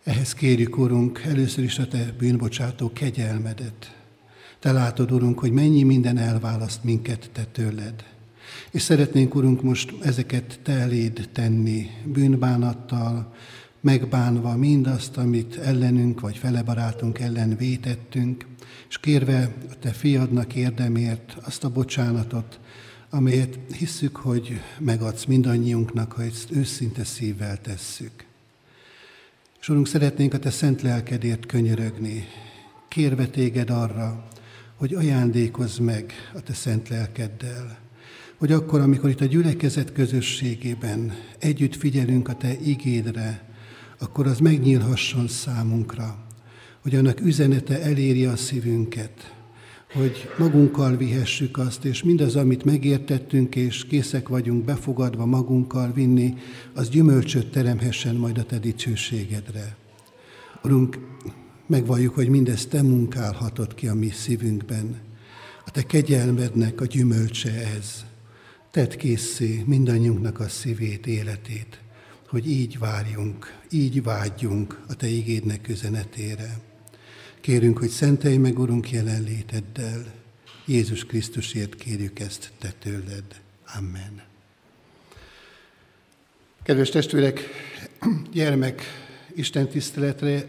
Ehhez 0.05 0.33
kérjük, 0.35 0.79
Urunk, 0.79 1.23
először 1.25 1.65
is 1.65 1.79
a 1.79 1.89
Te 1.89 2.15
bűnbocsátó 2.19 2.93
kegyelmedet. 2.93 3.97
Te 4.59 4.73
látod, 4.73 5.13
Urunk, 5.13 5.39
hogy 5.39 5.53
mennyi 5.53 5.83
minden 5.83 6.19
elválaszt 6.19 6.85
minket 6.85 7.31
Te 7.33 7.45
tőled. 7.45 8.16
És 8.77 8.83
szeretnénk, 8.83 9.35
Urunk, 9.35 9.63
most 9.63 9.95
ezeket 10.03 10.61
Te 10.63 10.73
eléd 10.73 11.29
tenni, 11.33 11.91
bűnbánattal, 12.05 13.35
megbánva 13.81 14.57
mindazt, 14.57 15.17
amit 15.17 15.57
ellenünk 15.57 16.21
vagy 16.21 16.37
fele 16.37 16.63
barátunk 16.63 17.19
ellen 17.19 17.57
vétettünk, 17.57 18.47
és 18.89 18.99
kérve 18.99 19.55
a 19.71 19.79
Te 19.79 19.91
fiadnak 19.91 20.55
érdemért 20.55 21.37
azt 21.43 21.65
a 21.65 21.71
bocsánatot, 21.71 22.61
amelyet 23.11 23.59
hisszük, 23.79 24.17
hogy 24.17 24.61
megadsz 24.79 25.25
mindannyiunknak, 25.25 26.13
ha 26.13 26.23
ezt 26.23 26.51
őszinte 26.51 27.05
szívvel 27.05 27.61
tesszük. 27.61 28.25
És 29.61 29.69
Urunk, 29.69 29.87
szeretnénk 29.87 30.35
a 30.35 30.39
Te 30.39 30.51
szent 30.51 30.83
lelkedért 30.83 31.47
könyörögni, 31.47 32.25
kérve 32.89 33.27
Téged 33.27 33.71
arra, 33.71 34.29
hogy 34.75 34.95
ajándékozz 34.95 35.79
meg 35.79 36.13
a 36.35 36.41
Te 36.41 36.53
szent 36.53 36.89
lelkeddel, 36.89 37.85
hogy 38.39 38.53
akkor, 38.53 38.81
amikor 38.81 39.11
itt 39.11 39.21
a 39.21 39.25
gyülekezet 39.25 39.93
közösségében 39.93 41.13
együtt 41.39 41.77
figyelünk 41.77 42.29
a 42.29 42.35
Te 42.35 42.57
igédre, 42.65 43.49
akkor 43.99 44.27
az 44.27 44.39
megnyílhasson 44.39 45.29
számunkra, 45.29 46.27
hogy 46.83 46.95
annak 46.95 47.21
üzenete 47.21 47.83
eléri 47.83 48.25
a 48.25 48.37
szívünket, 48.37 49.35
hogy 49.93 50.29
magunkkal 50.39 50.97
vihessük 50.97 51.59
azt, 51.59 51.85
és 51.85 52.03
mindaz, 52.03 52.37
amit 52.37 52.65
megértettünk, 52.65 53.57
és 53.57 53.85
készek 53.85 54.29
vagyunk 54.29 54.65
befogadva 54.65 55.27
magunkkal 55.27 55.93
vinni, 55.93 56.35
az 56.75 56.89
gyümölcsöt 56.89 57.51
teremhessen 57.51 58.15
majd 58.15 58.39
a 58.39 58.45
Te 58.45 58.59
dicsőségedre. 58.59 59.77
Urunk, 60.63 60.99
megvalljuk, 61.67 62.15
hogy 62.15 62.29
mindezt 62.29 62.69
Te 62.69 62.83
munkálhatod 62.83 63.75
ki 63.75 63.89
a 63.89 63.95
mi 63.95 64.11
szívünkben. 64.11 64.97
A 65.65 65.71
Te 65.71 65.83
kegyelmednek 65.83 66.81
a 66.81 66.85
gyümölcse 66.85 67.51
ez. 67.77 68.05
Tedd 68.77 68.97
készé 68.97 69.63
mindannyiunknak 69.67 70.41
a 70.41 70.49
szívét, 70.49 71.07
életét, 71.07 71.81
hogy 72.29 72.51
így 72.51 72.79
várjunk, 72.79 73.59
így 73.71 74.03
vágyjunk 74.03 74.81
a 74.89 74.95
Te 74.95 75.07
igédnek 75.07 75.69
üzenetére. 75.69 76.59
Kérünk, 77.41 77.79
hogy 77.79 77.89
szentelj 77.89 78.37
meg, 78.37 78.59
Urunk, 78.59 78.91
jelenléteddel. 78.91 80.15
Jézus 80.67 81.05
Krisztusért 81.05 81.75
kérjük 81.75 82.19
ezt 82.19 82.53
Te 82.59 82.73
tőled. 82.79 83.25
Amen. 83.79 84.23
Kedves 86.63 86.89
testvérek, 86.89 87.41
gyermek 88.33 88.83
Isten 89.35 89.69
tiszteletre 89.69 90.47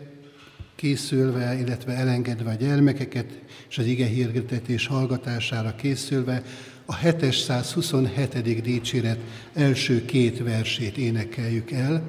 készülve, 0.75 1.59
illetve 1.59 1.93
elengedve 1.93 2.49
a 2.49 2.55
gyermekeket, 2.55 3.39
és 3.69 3.77
az 3.77 3.85
ige 3.85 4.05
hirdetés 4.05 4.87
hallgatására 4.87 5.75
készülve, 5.75 6.43
a 6.89 6.95
727. 6.95 8.61
dicséret 8.61 9.19
első 9.53 10.05
két 10.05 10.43
versét 10.43 10.97
énekeljük 10.97 11.71
el. 11.71 12.03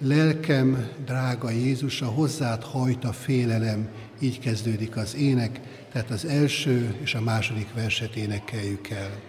Lelkem, 0.00 0.88
drága 1.04 1.50
Jézus, 1.50 2.02
a 2.02 2.06
hozzád 2.06 2.62
hajt 2.62 3.04
a 3.04 3.12
félelem, 3.12 3.88
így 4.20 4.38
kezdődik 4.38 4.96
az 4.96 5.16
ének, 5.16 5.60
tehát 5.92 6.10
az 6.10 6.24
első 6.24 6.94
és 7.02 7.14
a 7.14 7.20
második 7.20 7.74
verset 7.74 8.16
énekeljük 8.16 8.88
el. 8.88 9.25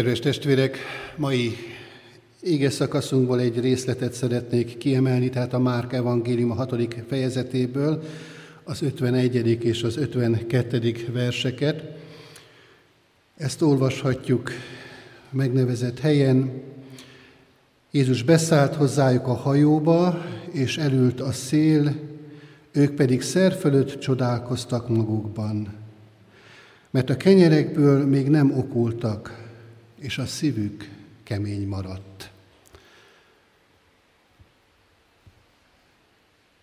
Kedves 0.00 0.18
testvérek, 0.18 0.78
mai 1.16 1.56
ége 2.42 2.70
szakaszunkból 2.70 3.40
egy 3.40 3.60
részletet 3.60 4.12
szeretnék 4.12 4.78
kiemelni, 4.78 5.28
tehát 5.28 5.52
a 5.52 5.58
Márk 5.58 5.92
evangélium 5.92 6.50
a 6.50 6.54
hatodik 6.54 7.02
fejezetéből, 7.08 8.02
az 8.64 8.82
51. 8.82 9.64
és 9.64 9.82
az 9.82 9.96
52. 9.96 10.94
verseket. 11.12 11.82
Ezt 13.36 13.62
olvashatjuk 13.62 14.50
megnevezett 15.30 15.98
helyen. 15.98 16.62
Jézus 17.90 18.22
beszállt 18.22 18.74
hozzájuk 18.74 19.26
a 19.26 19.34
hajóba, 19.34 20.24
és 20.52 20.76
elült 20.76 21.20
a 21.20 21.32
szél, 21.32 21.94
ők 22.72 22.94
pedig 22.94 23.22
szer 23.22 23.52
fölött 23.52 23.98
csodálkoztak 23.98 24.88
magukban, 24.88 25.74
mert 26.90 27.10
a 27.10 27.16
kenyerekből 27.16 28.06
még 28.06 28.28
nem 28.28 28.58
okultak, 28.58 29.48
és 30.00 30.18
a 30.18 30.26
szívük 30.26 30.88
kemény 31.22 31.68
maradt. 31.68 32.30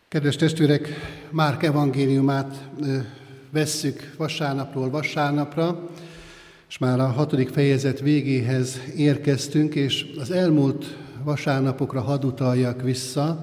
Kedves 0.07 0.35
testvérek, 0.35 0.89
Márk 1.29 1.63
evangéliumát 1.63 2.69
vesszük 3.49 4.13
vasárnapról 4.17 4.89
vasárnapra, 4.89 5.89
és 6.69 6.77
már 6.77 6.99
a 6.99 7.07
hatodik 7.07 7.49
fejezet 7.49 7.99
végéhez 7.99 8.81
érkeztünk, 8.95 9.75
és 9.75 10.05
az 10.19 10.31
elmúlt 10.31 10.97
vasárnapokra 11.23 12.01
hadd 12.01 12.25
utaljak 12.25 12.81
vissza, 12.81 13.41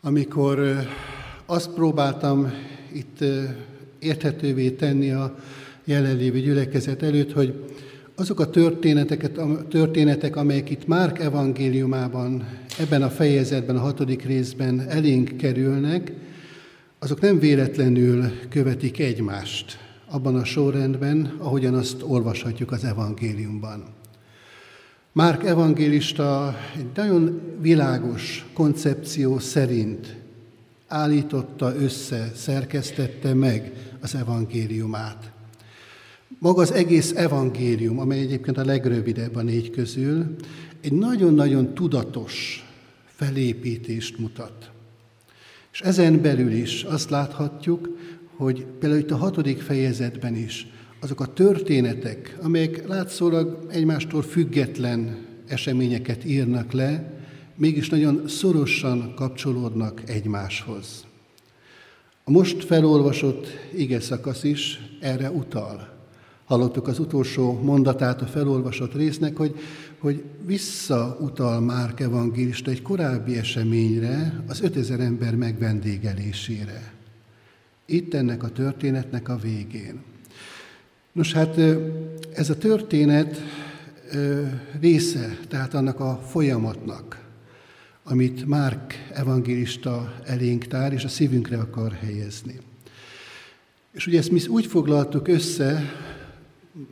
amikor 0.00 0.86
azt 1.46 1.70
próbáltam 1.70 2.52
itt 2.92 3.24
érthetővé 3.98 4.70
tenni 4.70 5.10
a 5.10 5.34
jelenlévő 5.84 6.40
gyülekezet 6.40 7.02
előtt, 7.02 7.32
hogy 7.32 7.74
azok 8.16 8.40
a 8.40 8.50
történeteket, 8.50 9.38
a 9.38 9.66
történetek, 9.68 10.36
amelyek 10.36 10.70
itt 10.70 10.86
Márk 10.86 11.18
evangéliumában, 11.18 12.48
ebben 12.78 13.02
a 13.02 13.10
fejezetben, 13.10 13.76
a 13.76 13.80
hatodik 13.80 14.24
részben 14.24 14.80
elénk 14.88 15.36
kerülnek, 15.36 16.12
azok 16.98 17.20
nem 17.20 17.38
véletlenül 17.38 18.24
követik 18.48 18.98
egymást 18.98 19.78
abban 20.10 20.36
a 20.36 20.44
sorrendben, 20.44 21.34
ahogyan 21.38 21.74
azt 21.74 22.02
olvashatjuk 22.02 22.72
az 22.72 22.84
evangéliumban. 22.84 23.84
Márk 25.12 25.44
evangélista 25.44 26.56
egy 26.76 26.86
nagyon 26.94 27.40
világos 27.60 28.46
koncepció 28.52 29.38
szerint 29.38 30.16
állította 30.86 31.74
össze, 31.76 32.32
szerkesztette 32.34 33.34
meg 33.34 33.72
az 34.00 34.14
evangéliumát. 34.14 35.31
Maga 36.42 36.60
az 36.60 36.72
egész 36.72 37.12
evangélium, 37.16 37.98
amely 37.98 38.20
egyébként 38.20 38.58
a 38.58 38.64
legrövidebb 38.64 39.36
a 39.36 39.42
négy 39.42 39.70
közül, 39.70 40.34
egy 40.80 40.92
nagyon-nagyon 40.92 41.74
tudatos 41.74 42.64
felépítést 43.04 44.18
mutat. 44.18 44.70
És 45.72 45.80
ezen 45.80 46.20
belül 46.20 46.52
is 46.52 46.82
azt 46.82 47.10
láthatjuk, 47.10 47.98
hogy 48.36 48.66
például 48.78 49.00
itt 49.00 49.10
a 49.10 49.16
hatodik 49.16 49.60
fejezetben 49.60 50.36
is 50.36 50.66
azok 51.00 51.20
a 51.20 51.32
történetek, 51.32 52.36
amelyek 52.42 52.88
látszólag 52.88 53.66
egymástól 53.70 54.22
független 54.22 55.26
eseményeket 55.46 56.24
írnak 56.24 56.72
le, 56.72 57.22
mégis 57.56 57.88
nagyon 57.88 58.28
szorosan 58.28 59.14
kapcsolódnak 59.14 60.02
egymáshoz. 60.06 61.04
A 62.24 62.30
most 62.30 62.64
felolvasott 62.64 63.46
ige 63.74 64.00
szakasz 64.00 64.42
is 64.42 64.80
erre 65.00 65.30
utal. 65.30 65.91
Hallottuk 66.52 66.88
az 66.88 66.98
utolsó 66.98 67.60
mondatát 67.62 68.22
a 68.22 68.26
felolvasott 68.26 68.94
résznek, 68.94 69.36
hogy, 69.36 69.54
hogy 69.98 70.22
visszautal 70.46 71.60
Márk 71.60 72.00
evangélista 72.00 72.70
egy 72.70 72.82
korábbi 72.82 73.36
eseményre, 73.36 74.42
az 74.46 74.60
5000 74.60 75.00
ember 75.00 75.34
megvendégelésére. 75.34 76.92
Itt 77.86 78.14
ennek 78.14 78.42
a 78.42 78.48
történetnek 78.48 79.28
a 79.28 79.36
végén. 79.36 80.02
Nos 81.12 81.32
hát 81.32 81.58
ez 82.34 82.50
a 82.50 82.58
történet 82.58 83.40
része, 84.80 85.38
tehát 85.48 85.74
annak 85.74 86.00
a 86.00 86.20
folyamatnak, 86.28 87.24
amit 88.04 88.46
Márk 88.46 88.94
evangélista 89.12 90.14
elénk 90.24 90.66
tár, 90.66 90.92
és 90.92 91.04
a 91.04 91.08
szívünkre 91.08 91.58
akar 91.58 91.92
helyezni. 91.92 92.58
És 93.92 94.06
ugye 94.06 94.18
ezt 94.18 94.30
mi 94.30 94.46
úgy 94.46 94.66
foglaltuk 94.66 95.28
össze, 95.28 95.82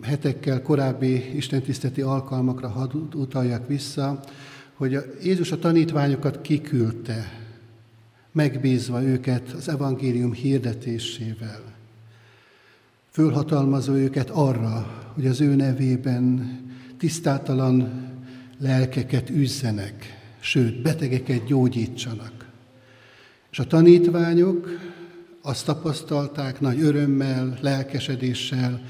hetekkel 0.02 0.62
korábbi 0.62 1.36
istentiszteti 1.36 2.00
alkalmakra 2.00 2.68
hadd 2.68 2.94
utaljak 3.14 3.68
vissza, 3.68 4.20
hogy 4.74 4.98
Jézus 5.22 5.52
a 5.52 5.58
tanítványokat 5.58 6.40
kiküldte, 6.40 7.40
megbízva 8.32 9.02
őket 9.02 9.50
az 9.50 9.68
evangélium 9.68 10.32
hirdetésével. 10.32 11.62
Fölhatalmazó 13.10 13.92
őket 13.92 14.30
arra, 14.30 15.02
hogy 15.14 15.26
az 15.26 15.40
ő 15.40 15.54
nevében 15.54 16.58
tisztátalan 16.98 18.08
lelkeket 18.58 19.30
üzzenek, 19.30 20.18
sőt, 20.40 20.82
betegeket 20.82 21.44
gyógyítsanak. 21.44 22.48
És 23.50 23.58
a 23.58 23.66
tanítványok 23.66 24.68
azt 25.42 25.64
tapasztalták 25.64 26.60
nagy 26.60 26.80
örömmel, 26.80 27.58
lelkesedéssel, 27.60 28.80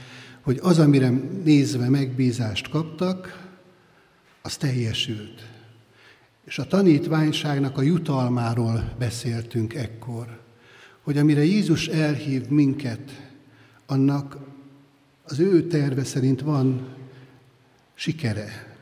hogy 0.51 0.59
az, 0.63 0.79
amire 0.79 1.11
nézve 1.45 1.89
megbízást 1.89 2.69
kaptak, 2.69 3.49
az 4.43 4.57
teljesült. 4.57 5.49
És 6.45 6.59
a 6.59 6.67
tanítványságnak 6.67 7.79
a 7.79 7.83
jutalmáról 7.83 8.93
beszéltünk 8.99 9.75
ekkor, 9.75 10.41
hogy 11.03 11.19
amire 11.19 11.45
Jézus 11.45 11.89
elhív 11.89 12.49
minket, 12.49 13.33
annak 13.87 14.37
az 15.25 15.39
ő 15.39 15.67
terve 15.67 16.05
szerint 16.05 16.41
van 16.41 16.89
sikere, 17.95 18.77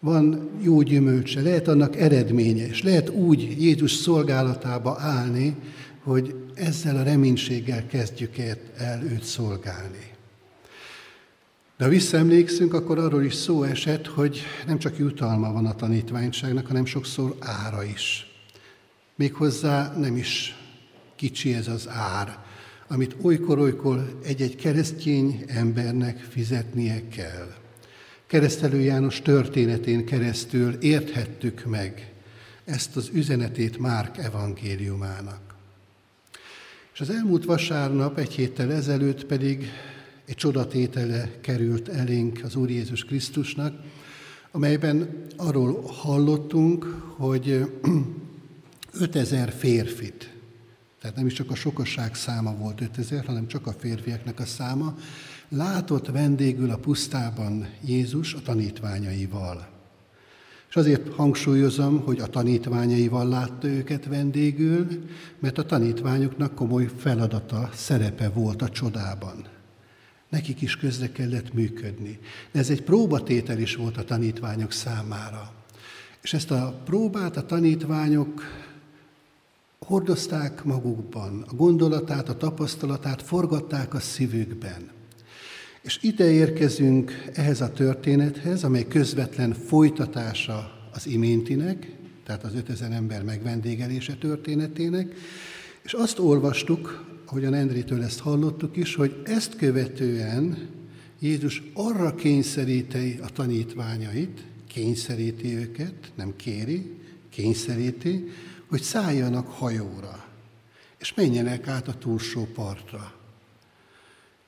van 0.00 0.50
jó 0.60 0.82
gyümölcse, 0.82 1.42
lehet 1.42 1.68
annak 1.68 1.96
eredménye, 1.96 2.66
és 2.66 2.82
lehet 2.82 3.08
úgy 3.08 3.62
Jézus 3.62 3.92
szolgálatába 3.92 4.96
állni, 4.98 5.56
hogy 6.02 6.34
ezzel 6.54 6.96
a 6.96 7.02
reménységgel 7.02 7.86
kezdjük 7.86 8.38
el 8.76 9.02
őt 9.02 9.22
szolgálni. 9.22 10.07
De 11.78 11.84
ha 11.84 11.90
visszaemlékszünk, 11.90 12.74
akkor 12.74 12.98
arról 12.98 13.22
is 13.22 13.34
szó 13.34 13.62
esett, 13.62 14.06
hogy 14.06 14.42
nem 14.66 14.78
csak 14.78 14.98
jutalma 14.98 15.52
van 15.52 15.66
a 15.66 15.74
tanítványságnak, 15.74 16.66
hanem 16.66 16.84
sokszor 16.84 17.36
ára 17.38 17.84
is. 17.84 18.26
Méghozzá 19.14 19.96
nem 19.96 20.16
is 20.16 20.56
kicsi 21.16 21.54
ez 21.54 21.68
az 21.68 21.88
ár, 21.88 22.38
amit 22.88 23.16
olykor-olykor 23.22 24.18
egy-egy 24.24 24.56
keresztény 24.56 25.44
embernek 25.46 26.18
fizetnie 26.18 27.08
kell. 27.08 27.54
Keresztelő 28.26 28.80
János 28.80 29.22
történetén 29.22 30.04
keresztül 30.04 30.72
érthettük 30.72 31.64
meg 31.64 32.12
ezt 32.64 32.96
az 32.96 33.10
üzenetét 33.12 33.78
Márk 33.78 34.18
evangéliumának. 34.18 35.40
És 36.92 37.00
az 37.00 37.10
elmúlt 37.10 37.44
vasárnap, 37.44 38.18
egy 38.18 38.32
héttel 38.32 38.72
ezelőtt 38.72 39.24
pedig 39.24 39.70
egy 40.28 40.34
csodatétele 40.34 41.30
került 41.40 41.88
elénk 41.88 42.40
az 42.44 42.56
Úr 42.56 42.70
Jézus 42.70 43.04
Krisztusnak, 43.04 43.74
amelyben 44.50 45.24
arról 45.36 45.82
hallottunk, 45.82 46.84
hogy 47.16 47.70
5000 48.92 49.52
férfit, 49.52 50.32
tehát 51.00 51.16
nem 51.16 51.26
is 51.26 51.32
csak 51.32 51.50
a 51.50 51.54
sokasság 51.54 52.14
száma 52.14 52.54
volt 52.56 52.80
5000, 52.80 53.24
hanem 53.24 53.46
csak 53.46 53.66
a 53.66 53.72
férfiaknak 53.72 54.40
a 54.40 54.44
száma, 54.44 54.96
látott 55.48 56.06
vendégül 56.06 56.70
a 56.70 56.76
pusztában 56.76 57.68
Jézus 57.84 58.34
a 58.34 58.42
tanítványaival. 58.42 59.68
És 60.68 60.76
azért 60.76 61.14
hangsúlyozom, 61.14 62.00
hogy 62.00 62.20
a 62.20 62.26
tanítványaival 62.26 63.28
látta 63.28 63.68
őket 63.68 64.04
vendégül, 64.06 64.86
mert 65.38 65.58
a 65.58 65.66
tanítványoknak 65.66 66.54
komoly 66.54 66.88
feladata, 66.96 67.70
szerepe 67.74 68.28
volt 68.28 68.62
a 68.62 68.68
csodában. 68.68 69.56
Nekik 70.28 70.60
is 70.60 70.76
közre 70.76 71.12
kellett 71.12 71.52
működni. 71.52 72.18
De 72.52 72.58
ez 72.58 72.70
egy 72.70 72.82
próbatétel 72.82 73.58
is 73.58 73.76
volt 73.76 73.96
a 73.96 74.04
tanítványok 74.04 74.72
számára. 74.72 75.52
És 76.22 76.32
ezt 76.32 76.50
a 76.50 76.82
próbát 76.84 77.36
a 77.36 77.46
tanítványok 77.46 78.42
hordozták 79.78 80.64
magukban, 80.64 81.44
a 81.48 81.54
gondolatát, 81.54 82.28
a 82.28 82.36
tapasztalatát 82.36 83.22
forgatták 83.22 83.94
a 83.94 84.00
szívükben. 84.00 84.90
És 85.82 85.98
ide 86.02 86.30
érkezünk 86.30 87.24
ehhez 87.34 87.60
a 87.60 87.72
történethez, 87.72 88.64
amely 88.64 88.86
közvetlen 88.88 89.52
folytatása 89.52 90.72
az 90.92 91.06
iméntinek, 91.06 91.92
tehát 92.24 92.44
az 92.44 92.54
5000 92.54 92.92
ember 92.92 93.22
megvendégelése 93.22 94.14
történetének, 94.14 95.14
és 95.82 95.92
azt 95.92 96.18
olvastuk, 96.18 97.04
ahogyan 97.28 97.54
Endritől 97.54 98.02
ezt 98.02 98.20
hallottuk 98.20 98.76
is, 98.76 98.94
hogy 98.94 99.22
ezt 99.24 99.56
követően 99.56 100.68
Jézus 101.18 101.62
arra 101.74 102.14
kényszeríti 102.14 103.18
a 103.22 103.28
tanítványait, 103.28 104.44
kényszeríti 104.68 105.56
őket, 105.56 106.12
nem 106.14 106.36
kéri, 106.36 106.96
kényszeríti, 107.30 108.28
hogy 108.68 108.82
szálljanak 108.82 109.48
hajóra, 109.48 110.24
és 110.98 111.14
menjenek 111.14 111.68
át 111.68 111.88
a 111.88 111.98
túlsó 111.98 112.48
partra. 112.54 113.12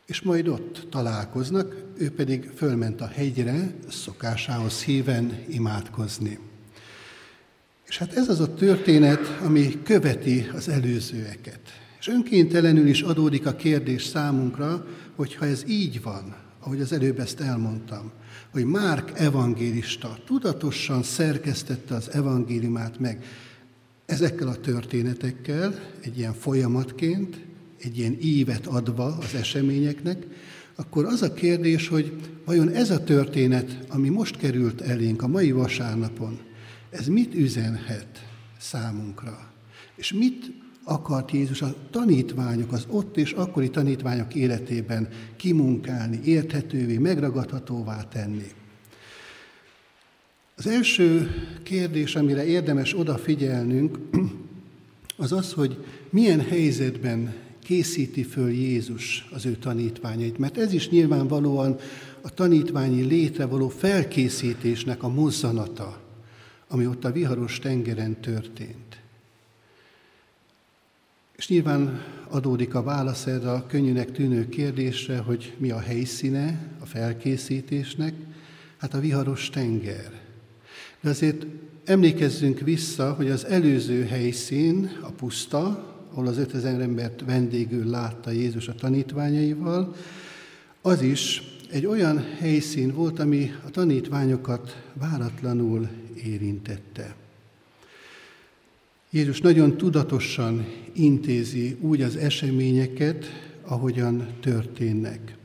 És 0.06 0.20
majd 0.20 0.48
ott 0.48 0.86
találkoznak, 0.90 1.84
ő 1.96 2.10
pedig 2.10 2.50
fölment 2.54 3.00
a 3.00 3.06
hegyre, 3.06 3.74
szokásához 3.88 4.82
híven 4.82 5.44
imádkozni. 5.48 6.38
És 7.86 7.98
hát 7.98 8.12
ez 8.12 8.28
az 8.28 8.40
a 8.40 8.54
történet, 8.54 9.26
ami 9.42 9.82
követi 9.82 10.50
az 10.54 10.68
előzőeket. 10.68 11.79
És 12.00 12.08
önkéntelenül 12.08 12.86
is 12.86 13.00
adódik 13.00 13.46
a 13.46 13.54
kérdés 13.56 14.04
számunkra, 14.04 14.86
hogy 15.16 15.34
ha 15.34 15.46
ez 15.46 15.64
így 15.68 16.02
van, 16.02 16.36
ahogy 16.60 16.80
az 16.80 16.92
előbb 16.92 17.18
ezt 17.18 17.40
elmondtam, 17.40 18.10
hogy 18.50 18.64
Márk 18.64 19.12
evangélista 19.14 20.18
tudatosan 20.26 21.02
szerkesztette 21.02 21.94
az 21.94 22.10
evangéliumát 22.12 22.98
meg 22.98 23.24
ezekkel 24.06 24.48
a 24.48 24.60
történetekkel, 24.60 25.80
egy 26.00 26.18
ilyen 26.18 26.34
folyamatként, 26.34 27.40
egy 27.80 27.98
ilyen 27.98 28.16
ívet 28.20 28.66
adva 28.66 29.04
az 29.04 29.34
eseményeknek, 29.34 30.26
akkor 30.74 31.04
az 31.04 31.22
a 31.22 31.32
kérdés, 31.32 31.88
hogy 31.88 32.12
vajon 32.44 32.68
ez 32.68 32.90
a 32.90 33.04
történet, 33.04 33.78
ami 33.88 34.08
most 34.08 34.36
került 34.36 34.80
elénk 34.80 35.22
a 35.22 35.28
mai 35.28 35.52
vasárnapon, 35.52 36.38
ez 36.90 37.06
mit 37.06 37.34
üzenhet 37.34 38.26
számunkra? 38.58 39.50
És 39.96 40.12
mit 40.12 40.59
akart 40.90 41.30
Jézus 41.30 41.62
a 41.62 41.74
tanítványok, 41.90 42.72
az 42.72 42.86
ott 42.88 43.16
és 43.16 43.32
akkori 43.32 43.70
tanítványok 43.70 44.34
életében 44.34 45.08
kimunkálni, 45.36 46.20
érthetővé, 46.24 46.98
megragadhatóvá 46.98 48.08
tenni. 48.08 48.46
Az 50.56 50.66
első 50.66 51.30
kérdés, 51.62 52.16
amire 52.16 52.44
érdemes 52.44 52.98
odafigyelnünk, 52.98 53.98
az 55.16 55.32
az, 55.32 55.52
hogy 55.52 55.84
milyen 56.10 56.40
helyzetben 56.40 57.34
készíti 57.64 58.22
föl 58.22 58.50
Jézus 58.50 59.28
az 59.32 59.46
ő 59.46 59.56
tanítványait, 59.56 60.38
mert 60.38 60.58
ez 60.58 60.72
is 60.72 60.88
nyilvánvalóan 60.88 61.76
a 62.20 62.34
tanítványi 62.34 63.02
létre 63.02 63.46
való 63.46 63.68
felkészítésnek 63.68 65.02
a 65.02 65.08
mozzanata, 65.08 66.00
ami 66.68 66.86
ott 66.86 67.04
a 67.04 67.12
viharos 67.12 67.58
tengeren 67.58 68.20
történt. 68.20 69.00
És 71.40 71.48
nyilván 71.48 72.02
adódik 72.28 72.74
a 72.74 72.82
válasz 72.82 73.26
erre 73.26 73.50
a 73.50 73.66
könnyűnek 73.66 74.12
tűnő 74.12 74.48
kérdésre, 74.48 75.18
hogy 75.18 75.54
mi 75.58 75.70
a 75.70 75.78
helyszíne 75.78 76.60
a 76.80 76.86
felkészítésnek, 76.86 78.14
hát 78.76 78.94
a 78.94 79.00
viharos 79.00 79.50
tenger. 79.50 80.20
De 81.00 81.10
azért 81.10 81.46
emlékezzünk 81.84 82.60
vissza, 82.60 83.12
hogy 83.12 83.30
az 83.30 83.44
előző 83.44 84.04
helyszín, 84.04 84.90
a 85.02 85.10
puszta, 85.10 85.94
ahol 86.10 86.26
az 86.26 86.38
5000 86.38 86.80
embert 86.80 87.24
vendégül 87.26 87.86
látta 87.86 88.30
Jézus 88.30 88.68
a 88.68 88.74
tanítványaival, 88.74 89.94
az 90.80 91.02
is 91.02 91.42
egy 91.70 91.86
olyan 91.86 92.24
helyszín 92.38 92.94
volt, 92.94 93.18
ami 93.18 93.52
a 93.66 93.70
tanítványokat 93.70 94.82
váratlanul 94.94 95.88
érintette. 96.24 97.19
Jézus 99.12 99.40
nagyon 99.40 99.76
tudatosan 99.76 100.66
intézi 100.92 101.76
úgy 101.80 102.02
az 102.02 102.16
eseményeket, 102.16 103.24
ahogyan 103.62 104.26
történnek. 104.40 105.36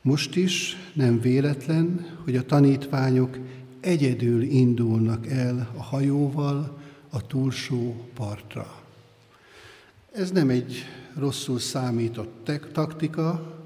Most 0.00 0.36
is 0.36 0.76
nem 0.92 1.20
véletlen, 1.20 2.16
hogy 2.24 2.36
a 2.36 2.46
tanítványok 2.46 3.38
egyedül 3.80 4.42
indulnak 4.42 5.26
el 5.26 5.70
a 5.76 5.82
hajóval 5.82 6.78
a 7.10 7.26
túlsó 7.26 8.08
partra. 8.14 8.82
Ez 10.12 10.30
nem 10.30 10.48
egy 10.48 10.84
rosszul 11.14 11.58
számított 11.58 12.50
taktika, 12.72 13.56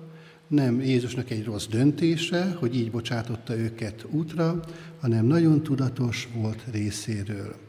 nem 0.47 0.81
Jézusnak 0.81 1.31
egy 1.31 1.45
rossz 1.45 1.67
döntése, 1.67 2.57
hogy 2.59 2.77
így 2.77 2.91
bocsátotta 2.91 3.57
őket 3.57 4.07
útra, 4.11 4.61
hanem 5.01 5.27
nagyon 5.27 5.63
tudatos 5.63 6.29
volt 6.35 6.65
részéről. 6.71 7.66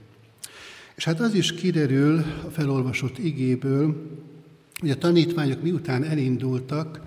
És 0.97 1.03
hát 1.03 1.19
az 1.19 1.33
is 1.33 1.53
kiderül 1.53 2.23
a 2.45 2.49
felolvasott 2.49 3.17
igéből, 3.17 4.11
hogy 4.79 4.89
a 4.89 4.97
tanítványok 4.97 5.61
miután 5.61 6.03
elindultak, 6.03 7.01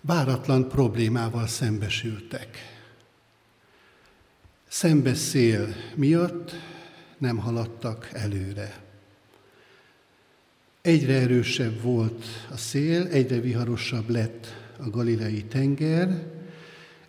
váratlan 0.00 0.68
problémával 0.68 1.46
szembesültek. 1.46 2.48
Szembeszél 4.68 5.74
miatt 5.94 6.52
nem 7.18 7.36
haladtak 7.36 8.08
előre. 8.12 8.82
Egyre 10.82 11.14
erősebb 11.14 11.80
volt 11.80 12.24
a 12.50 12.56
szél, 12.56 13.06
egyre 13.06 13.40
viharosabb 13.40 14.08
lett 14.08 14.46
a 14.78 14.90
galileai 14.90 15.44
tenger, 15.44 16.26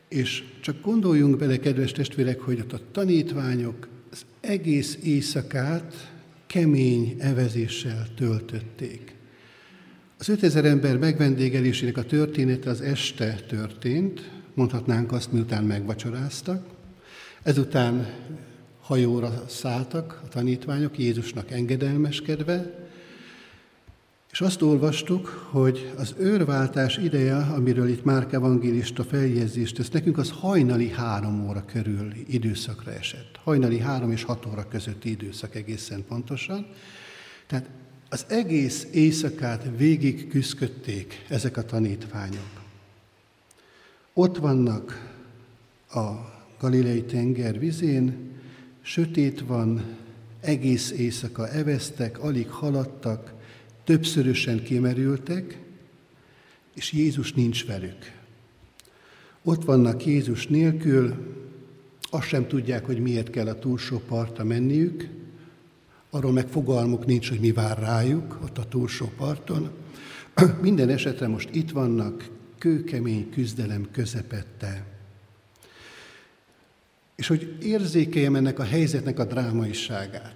és 0.08 0.44
csak 0.62 0.82
gondoljunk 0.82 1.38
bele, 1.38 1.60
kedves 1.60 1.92
testvérek, 1.92 2.40
hogy 2.40 2.60
ott 2.60 2.74
a 2.74 2.82
tanítványok 2.92 3.88
az 4.12 4.26
egész 4.40 4.98
éjszakát 5.04 6.14
kemény 6.56 7.16
evezéssel 7.20 8.08
töltötték. 8.16 9.16
Az 10.18 10.30
5000 10.30 10.66
ember 10.66 10.98
megvendégelésének 10.98 11.98
a 11.98 12.04
története 12.04 12.70
az 12.70 12.82
este 12.82 13.36
történt, 13.48 14.32
mondhatnánk 14.54 15.12
azt, 15.12 15.32
miután 15.32 15.64
megvacsoráztak. 15.64 16.66
Ezután 17.44 18.14
hajóra 18.82 19.44
szálltak 19.48 20.22
a 20.24 20.28
tanítványok 20.28 21.00
Jézusnak 21.00 21.52
engedelmeskedve, 21.52 22.85
és 24.36 24.42
azt 24.42 24.62
olvastuk, 24.62 25.48
hogy 25.52 25.94
az 25.98 26.16
őrváltás 26.18 26.98
ideje, 26.98 27.36
amiről 27.36 27.88
itt 27.88 28.04
Márk 28.04 28.34
evangélista 28.34 29.04
feljegyzést 29.04 29.76
tesz 29.76 29.90
nekünk, 29.90 30.18
az 30.18 30.32
hajnali 30.32 30.90
három 30.90 31.48
óra 31.48 31.66
körül 31.66 32.14
időszakra 32.28 32.92
esett. 32.92 33.40
Hajnali 33.44 33.80
három 33.80 34.12
és 34.12 34.24
hat 34.24 34.46
óra 34.46 34.68
közötti 34.68 35.10
időszak 35.10 35.56
egészen 35.56 36.04
pontosan. 36.08 36.68
Tehát 37.48 37.70
az 38.10 38.26
egész 38.28 38.88
éjszakát 38.92 39.70
végig 39.78 40.28
küzdködték 40.28 41.26
ezek 41.30 41.58
a 41.58 41.66
tanítványok. 41.66 42.62
Ott 44.14 44.38
vannak 44.38 45.16
a 45.90 46.10
Galilei 46.60 47.04
tenger 47.04 47.60
vizén, 47.60 48.32
sötét 48.82 49.42
van, 49.42 49.84
egész 50.40 50.92
éjszaka 50.92 51.50
eveztek, 51.50 52.24
alig 52.24 52.50
haladtak, 52.50 53.35
többszörösen 53.86 54.64
kimerültek, 54.64 55.60
és 56.76 56.92
Jézus 56.92 57.34
nincs 57.34 57.66
velük. 57.66 58.12
Ott 59.44 59.64
vannak 59.64 60.06
Jézus 60.06 60.48
nélkül, 60.48 61.16
azt 62.10 62.28
sem 62.28 62.48
tudják, 62.48 62.86
hogy 62.86 63.00
miért 63.00 63.30
kell 63.30 63.48
a 63.48 63.60
túlsó 63.60 64.02
partra 64.08 64.44
menniük, 64.44 65.08
arról 66.10 66.32
meg 66.32 66.48
fogalmuk 66.48 67.06
nincs, 67.06 67.30
hogy 67.30 67.40
mi 67.40 67.52
vár 67.52 67.80
rájuk 67.80 68.40
ott 68.44 68.58
a 68.58 68.68
túlsó 68.68 69.12
parton. 69.18 69.70
Minden 70.62 70.90
esetre 70.90 71.28
most 71.28 71.50
itt 71.52 71.72
vannak, 71.72 72.30
kőkemény 72.58 73.30
küzdelem 73.30 73.88
közepette. 73.92 74.86
És 77.16 77.28
hogy 77.28 77.58
érzékeljem 77.62 78.36
ennek 78.36 78.60
a 78.60 78.64
helyzetnek 78.64 79.20
a 79.20 79.26
drámaiságát, 79.26 80.36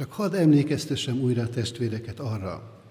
csak 0.00 0.12
hadd 0.12 0.34
emlékeztessem 0.34 1.20
újra 1.20 1.42
a 1.42 1.48
testvéreket 1.48 2.20
arra, 2.20 2.82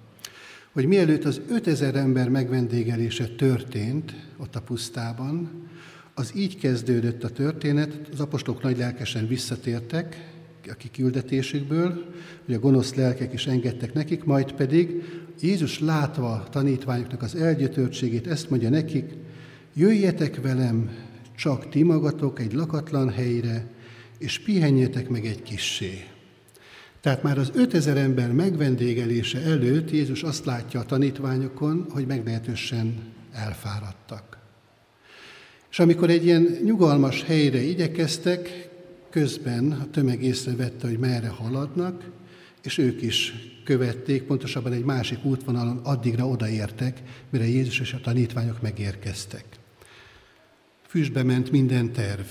hogy 0.71 0.85
mielőtt 0.85 1.23
az 1.23 1.41
5000 1.49 1.95
ember 1.95 2.29
megvendégelése 2.29 3.27
történt 3.27 4.13
ott 4.37 4.55
a 4.55 4.61
pusztában, 4.61 5.67
az 6.13 6.31
így 6.35 6.57
kezdődött 6.57 7.23
a 7.23 7.29
történet, 7.29 8.09
az 8.11 8.19
apostolok 8.19 8.61
nagy 8.61 8.77
lelkesen 8.77 9.27
visszatértek 9.27 10.31
a 10.67 10.73
kiküldetésükből, 10.73 12.05
hogy 12.45 12.53
a 12.53 12.59
gonosz 12.59 12.93
lelkek 12.93 13.33
is 13.33 13.47
engedtek 13.47 13.93
nekik, 13.93 14.23
majd 14.23 14.51
pedig 14.51 15.03
Jézus 15.41 15.79
látva 15.79 16.31
a 16.31 16.49
tanítványoknak 16.49 17.21
az 17.21 17.35
elgyötörtségét, 17.35 18.27
ezt 18.27 18.49
mondja 18.49 18.69
nekik, 18.69 19.13
jöjjetek 19.73 20.41
velem, 20.41 20.89
csak 21.35 21.69
ti 21.69 21.83
magatok 21.83 22.39
egy 22.39 22.53
lakatlan 22.53 23.09
helyre, 23.09 23.67
és 24.17 24.39
pihenjetek 24.39 25.09
meg 25.09 25.25
egy 25.25 25.41
kissé. 25.41 26.03
Tehát 27.01 27.23
már 27.23 27.37
az 27.37 27.51
5000 27.53 27.97
ember 27.97 28.31
megvendégelése 28.31 29.41
előtt 29.41 29.91
Jézus 29.91 30.23
azt 30.23 30.45
látja 30.45 30.79
a 30.79 30.85
tanítványokon, 30.85 31.85
hogy 31.89 32.05
meglehetősen 32.05 33.13
elfáradtak. 33.31 34.37
És 35.71 35.79
amikor 35.79 36.09
egy 36.09 36.25
ilyen 36.25 36.57
nyugalmas 36.63 37.23
helyre 37.23 37.61
igyekeztek, 37.61 38.69
közben 39.09 39.71
a 39.71 39.89
tömeg 39.91 40.23
észrevette, 40.23 40.87
hogy 40.87 40.97
merre 40.97 41.27
haladnak, 41.27 42.03
és 42.63 42.77
ők 42.77 43.01
is 43.01 43.33
követték, 43.63 44.23
pontosabban 44.23 44.73
egy 44.73 44.83
másik 44.83 45.23
útvonalon 45.23 45.77
addigra 45.77 46.27
odaértek, 46.27 47.01
mire 47.29 47.47
Jézus 47.47 47.79
és 47.79 47.93
a 47.93 47.99
tanítványok 48.01 48.61
megérkeztek. 48.61 49.45
Füstbe 50.87 51.23
ment 51.23 51.51
minden 51.51 51.91
terv. 51.91 52.25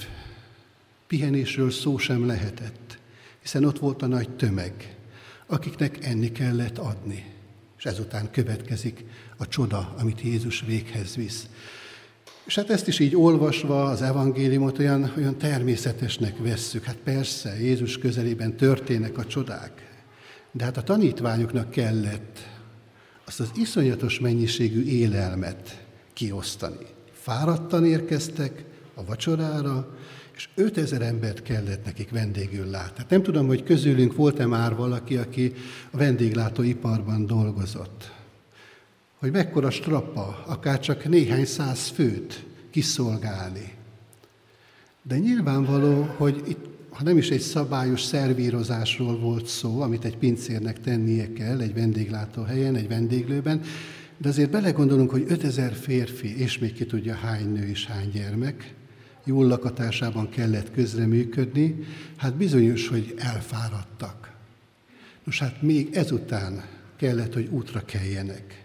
Pihenésről 1.07 1.71
szó 1.71 1.99
sem 1.99 2.27
lehetett, 2.27 2.88
hiszen 3.49 3.65
ott 3.65 3.79
volt 3.79 4.03
a 4.03 4.07
nagy 4.07 4.31
tömeg, 4.31 4.97
akiknek 5.47 6.05
enni 6.05 6.33
kellett 6.33 6.79
adni. 6.79 7.25
És 7.79 7.85
ezután 7.85 8.31
következik 8.31 9.05
a 9.37 9.49
csoda, 9.49 9.95
amit 9.99 10.21
Jézus 10.21 10.61
véghez 10.67 11.17
visz. 11.17 11.47
És 12.45 12.55
hát 12.55 12.71
ezt 12.71 12.89
is 12.89 12.99
így 12.99 13.17
olvasva 13.17 13.85
az 13.85 14.03
evangéliumot 14.03 14.79
olyan, 14.79 15.13
olyan 15.17 15.39
természetesnek 15.39 16.39
vesszük. 16.39 16.85
Hát 16.85 16.97
persze, 16.97 17.61
Jézus 17.61 17.99
közelében 17.99 18.57
történnek 18.57 19.19
a 19.19 19.27
csodák. 19.27 20.03
De 20.53 20.65
hát 20.65 20.77
a 20.77 20.83
tanítványoknak 20.83 21.71
kellett 21.71 22.39
azt 23.25 23.41
az 23.41 23.51
iszonyatos 23.55 24.21
mennyiségű 24.21 24.85
élelmet 24.85 25.85
kiosztani. 26.13 26.87
Fáradtan 27.13 27.87
érkeztek 27.87 28.65
a 28.95 29.05
vacsorára, 29.05 29.97
és 30.39 30.49
5000 30.55 31.03
embert 31.03 31.43
kellett 31.43 31.85
nekik 31.85 32.11
vendégül 32.11 32.67
látni. 32.67 32.95
Hát 32.97 33.11
nem 33.11 33.23
tudom, 33.23 33.47
hogy 33.47 33.63
közülünk 33.63 34.15
volt-e 34.15 34.47
már 34.47 34.75
valaki, 34.75 35.17
aki 35.17 35.55
a 35.91 35.97
vendéglátóiparban 35.97 37.27
dolgozott. 37.27 38.13
Hogy 39.19 39.31
mekkora 39.31 39.71
strappa, 39.71 40.45
akár 40.47 40.81
csak 40.81 41.09
néhány 41.09 41.45
száz 41.45 41.87
főt 41.87 42.45
kiszolgálni. 42.71 43.73
De 45.03 45.19
nyilvánvaló, 45.19 46.03
hogy 46.17 46.43
itt, 46.47 46.65
ha 46.91 47.03
nem 47.03 47.17
is 47.17 47.31
egy 47.31 47.41
szabályos 47.41 48.03
szervírozásról 48.03 49.19
volt 49.19 49.47
szó, 49.47 49.81
amit 49.81 50.05
egy 50.05 50.17
pincérnek 50.17 50.81
tennie 50.81 51.33
kell 51.33 51.61
egy 51.61 51.75
vendéglátóhelyen, 51.75 52.75
egy 52.75 52.89
vendéglőben, 52.89 53.61
de 54.17 54.29
azért 54.29 54.51
belegondolunk, 54.51 55.11
hogy 55.11 55.25
5000 55.29 55.73
férfi, 55.73 56.41
és 56.41 56.59
még 56.59 56.73
ki 56.73 56.87
tudja 56.87 57.15
hány 57.15 57.53
nő 57.53 57.69
és 57.69 57.87
hány 57.87 58.11
gyermek, 58.11 58.77
jól 59.29 59.47
lakatásában 59.47 60.29
kellett 60.29 60.73
közreműködni, 60.73 61.77
hát 62.17 62.35
bizonyos, 62.35 62.89
hogy 62.89 63.15
elfáradtak. 63.17 64.33
Nos 65.25 65.39
hát 65.39 65.63
még 65.63 65.89
ezután 65.93 66.65
kellett, 66.97 67.35
hogy 67.35 67.49
útra 67.51 67.85
keljenek. 67.85 68.65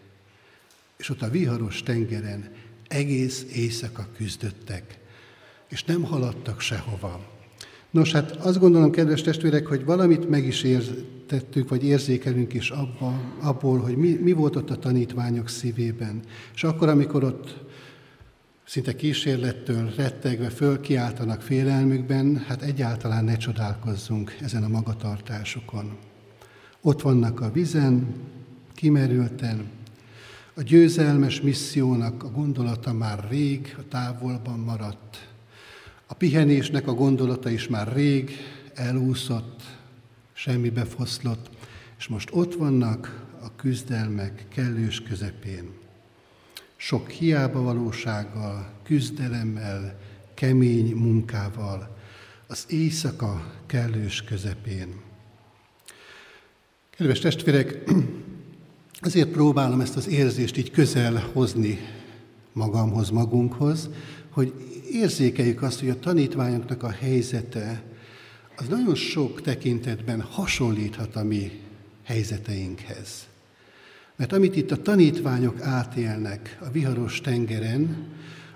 És 0.98 1.10
ott 1.10 1.22
a 1.22 1.30
viharos 1.30 1.84
tengeren 1.84 2.50
egész 2.88 3.46
éjszaka 3.54 4.08
küzdöttek, 4.18 4.98
és 5.70 5.84
nem 5.84 6.04
haladtak 6.04 6.60
sehova. 6.60 7.32
Nos, 7.92 8.12
hát 8.12 8.32
azt 8.32 8.60
gondolom, 8.60 8.92
kedves 8.92 9.22
testvérek, 9.22 9.66
hogy 9.66 9.86
valamit 9.86 10.30
meg 10.30 10.46
is 10.46 10.64
értettük, 10.64 11.70
vagy 11.70 11.84
érzékelünk 11.84 12.54
is 12.54 12.70
abba, 12.70 13.22
abból, 13.42 13.80
hogy 13.80 13.96
mi, 13.96 14.10
mi 14.10 14.32
volt 14.32 14.56
ott 14.56 14.70
a 14.70 14.80
tanítványok 14.80 15.50
szívében. 15.50 16.20
És 16.54 16.64
akkor, 16.64 16.90
amikor 16.90 17.24
ott 17.24 17.63
szinte 18.74 18.96
kísérlettől 18.96 19.94
rettegve 19.96 20.50
fölkiáltanak 20.50 21.42
félelmükben, 21.42 22.38
hát 22.38 22.62
egyáltalán 22.62 23.24
ne 23.24 23.38
csodálkozzunk 23.38 24.38
ezen 24.42 24.64
a 24.64 24.68
magatartásukon. 24.68 25.98
Ott 26.82 27.02
vannak 27.02 27.42
a 27.42 27.52
vizen, 27.52 28.14
kimerülten, 28.76 29.70
a 30.54 30.62
győzelmes 30.62 31.42
missziónak 31.42 32.24
a 32.24 32.32
gondolata 32.32 32.94
már 32.94 33.28
rég 33.30 33.76
a 33.80 33.88
távolban 33.88 34.60
maradt, 34.60 35.28
a 36.08 36.14
pihenésnek 36.14 36.88
a 36.88 36.94
gondolata 36.94 37.50
is 37.50 37.68
már 37.68 37.94
rég 37.94 38.32
elúszott, 38.74 39.62
semmibe 40.32 40.86
foszlott, 40.86 41.50
és 41.98 42.08
most 42.08 42.30
ott 42.32 42.54
vannak 42.54 43.26
a 43.42 43.56
küzdelmek 43.56 44.46
kellős 44.50 45.02
közepén. 45.02 45.83
Sok 46.86 47.10
hiába 47.10 47.62
valósággal, 47.62 48.70
küzdelemmel, 48.84 50.00
kemény 50.34 50.96
munkával, 50.96 51.98
az 52.48 52.66
éjszaka 52.70 53.54
kellős 53.66 54.24
közepén. 54.24 55.02
Kedves 56.90 57.20
testvérek, 57.20 57.84
ezért 59.00 59.30
próbálom 59.30 59.80
ezt 59.80 59.96
az 59.96 60.08
érzést 60.08 60.58
így 60.58 60.72
közel 60.72 61.30
hozni 61.34 61.80
magamhoz, 62.54 63.10
magunkhoz, 63.10 63.90
hogy 64.30 64.54
érzékeljük 64.92 65.62
azt, 65.62 65.80
hogy 65.80 65.90
a 65.90 66.00
tanítványoknak 66.00 66.84
a 66.84 66.92
helyzete 66.92 67.84
az 68.56 68.68
nagyon 68.68 68.96
sok 68.96 69.42
tekintetben 69.42 70.22
hasonlíthat 70.22 71.16
a 71.16 71.24
mi 71.24 71.62
helyzeteinkhez. 72.04 73.28
Mert 74.16 74.34
amit 74.34 74.56
itt 74.56 74.72
a 74.72 74.82
tanítványok 74.82 75.62
átélnek 75.62 76.58
a 76.62 76.72
viharos 76.72 77.22
tengeren, 77.22 78.08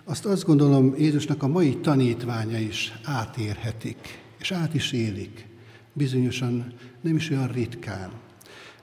azt 0.03 0.25
azt 0.25 0.45
gondolom 0.45 0.95
Jézusnak 0.97 1.43
a 1.43 1.47
mai 1.47 1.77
tanítványa 1.77 2.59
is 2.59 2.93
átérhetik, 3.03 3.97
és 4.39 4.51
át 4.51 4.73
is 4.73 4.91
élik. 4.91 5.45
Bizonyosan 5.93 6.73
nem 7.01 7.15
is 7.15 7.29
olyan 7.29 7.47
ritkán. 7.47 8.11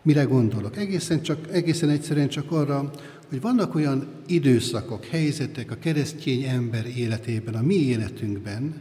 Mire 0.02 0.22
gondolok? 0.22 0.76
Egészen, 0.76 1.22
csak, 1.22 1.52
egészen 1.52 1.88
egyszerűen 1.88 2.28
csak 2.28 2.52
arra, 2.52 2.90
hogy 3.28 3.40
vannak 3.40 3.74
olyan 3.74 4.06
időszakok, 4.26 5.04
helyzetek 5.04 5.70
a 5.70 5.78
keresztény 5.78 6.42
ember 6.42 6.86
életében, 6.96 7.54
a 7.54 7.62
mi 7.62 7.74
életünkben, 7.74 8.74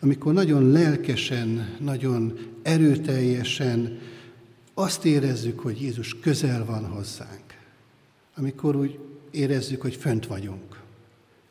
amikor 0.00 0.32
nagyon 0.32 0.70
lelkesen, 0.70 1.76
nagyon 1.80 2.38
erőteljesen 2.62 3.98
azt 4.74 5.04
érezzük, 5.04 5.60
hogy 5.60 5.80
Jézus 5.80 6.18
közel 6.18 6.64
van 6.64 6.84
hozzánk. 6.84 7.44
Amikor 8.36 8.76
úgy 8.76 8.98
érezzük, 9.30 9.80
hogy 9.80 9.94
fönt 9.94 10.26
vagyunk, 10.26 10.80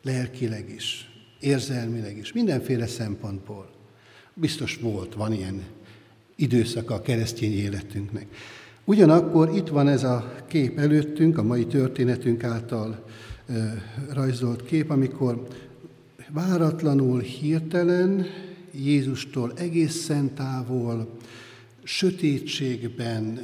lelkileg 0.02 0.70
is, 0.74 1.10
érzelmileg 1.40 2.16
is, 2.16 2.32
mindenféle 2.32 2.86
szempontból. 2.86 3.70
Biztos 4.34 4.76
volt, 4.76 5.14
van 5.14 5.32
ilyen 5.32 5.62
időszaka 6.36 6.94
a 6.94 7.02
keresztény 7.02 7.52
életünknek. 7.52 8.26
Ugyanakkor 8.84 9.56
itt 9.56 9.68
van 9.68 9.88
ez 9.88 10.04
a 10.04 10.34
kép 10.48 10.78
előttünk, 10.78 11.38
a 11.38 11.42
mai 11.42 11.66
történetünk 11.66 12.44
által 12.44 13.04
rajzolt 14.12 14.64
kép, 14.64 14.90
amikor 14.90 15.46
váratlanul, 16.30 17.20
hirtelen, 17.20 18.26
Jézustól 18.74 19.52
egészen 19.56 20.34
távol, 20.34 21.16
sötétségben, 21.82 23.40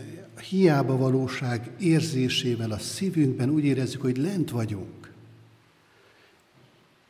hiába 0.49 0.97
valóság 0.97 1.70
érzésével 1.78 2.70
a 2.70 2.78
szívünkben 2.78 3.51
úgy 3.51 3.64
érezzük, 3.64 4.01
hogy 4.01 4.16
lent 4.16 4.51
vagyunk. 4.51 5.12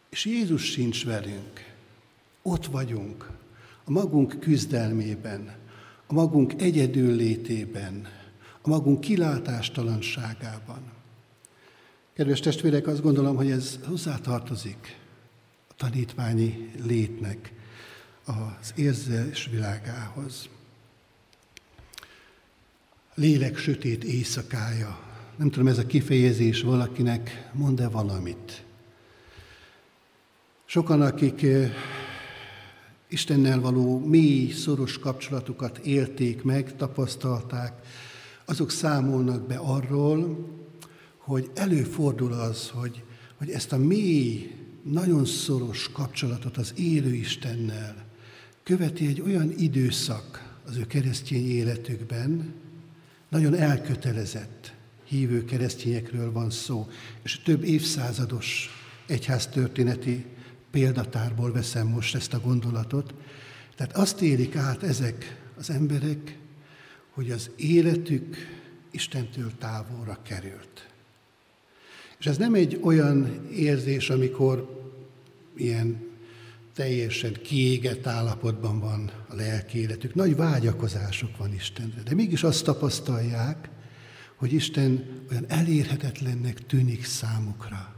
És 0.09 0.25
Jézus 0.25 0.65
sincs 0.65 1.05
velünk. 1.05 1.75
Ott 2.43 2.67
vagyunk, 2.67 3.31
a 3.85 3.91
magunk 3.91 4.41
küzdelmében, 4.41 5.57
a 6.07 6.13
magunk 6.13 6.63
egyedül 6.63 7.15
létében, 7.15 8.09
a 8.63 8.69
magunk 8.69 9.01
kilátástalanságában. 9.01 10.83
Kedves 12.15 12.41
testvérek, 12.41 12.87
azt 12.87 13.03
gondolom, 13.03 13.37
hogy 13.37 13.51
ez 13.51 13.79
hozzátartozik 13.85 14.97
a 15.69 15.75
tanítványi 15.77 16.71
létnek, 16.87 17.53
az 18.25 18.73
érzés 18.75 19.49
világához. 19.51 20.49
Lélek 23.19 23.57
sötét 23.57 24.05
éjszakája. 24.05 24.99
Nem 25.37 25.51
tudom, 25.51 25.67
ez 25.67 25.79
a 25.79 25.87
kifejezés 25.87 26.63
valakinek 26.63 27.51
mond-e 27.53 27.89
valamit. 27.89 28.65
Sokan, 30.65 31.03
akik 31.03 31.43
eh, 31.43 31.73
Istennel 33.09 33.61
való 33.61 33.99
mély, 33.99 34.51
szoros 34.51 34.99
kapcsolatukat 34.99 35.79
élték 35.79 36.43
meg, 36.43 36.77
tapasztalták, 36.77 37.73
azok 38.45 38.71
számolnak 38.71 39.47
be 39.47 39.57
arról, 39.57 40.49
hogy 41.19 41.51
előfordul 41.55 42.33
az, 42.33 42.69
hogy, 42.69 43.03
hogy 43.37 43.51
ezt 43.51 43.73
a 43.73 43.79
mély, 43.79 44.55
nagyon 44.83 45.25
szoros 45.25 45.91
kapcsolatot 45.93 46.57
az 46.57 46.73
élő 46.77 47.15
Istennel 47.15 48.07
követi 48.63 49.07
egy 49.07 49.21
olyan 49.21 49.53
időszak 49.57 50.57
az 50.67 50.77
ő 50.77 50.87
keresztény 50.87 51.51
életükben, 51.51 52.55
nagyon 53.29 53.55
elkötelezett 53.55 54.75
hívő 55.05 55.45
keresztényekről 55.45 56.33
van 56.33 56.51
szó, 56.51 56.89
és 57.23 57.43
több 57.43 57.63
évszázados 57.63 58.71
egyháztörténeti 59.07 60.25
példatárból 60.71 61.53
veszem 61.53 61.87
most 61.87 62.15
ezt 62.15 62.35
a 62.35 62.41
gondolatot. 62.41 63.15
Tehát 63.77 63.97
azt 63.97 64.23
élik 64.23 64.57
át 64.57 64.83
ezek 64.83 65.41
az 65.59 65.71
emberek, 65.71 66.39
hogy 67.11 67.31
az 67.31 67.51
életük 67.57 68.37
Istentől 68.91 69.53
távolra 69.59 70.19
került. 70.23 70.89
És 72.19 72.27
ez 72.27 72.37
nem 72.37 72.55
egy 72.55 72.79
olyan 72.83 73.49
érzés, 73.51 74.11
amikor 74.11 74.83
ilyen 75.57 76.08
teljesen 76.79 77.33
kiégett 77.43 78.07
állapotban 78.07 78.81
van 78.81 79.11
a 79.29 79.35
lelki 79.35 79.79
életük. 79.79 80.15
Nagy 80.15 80.37
vágyakozások 80.37 81.37
van 81.37 81.55
Istenre, 81.55 82.03
de 82.03 82.15
mégis 82.15 82.43
azt 82.43 82.65
tapasztalják, 82.65 83.69
hogy 84.37 84.53
Isten 84.53 85.05
olyan 85.31 85.45
elérhetetlennek 85.49 86.67
tűnik 86.67 87.05
számukra. 87.05 87.95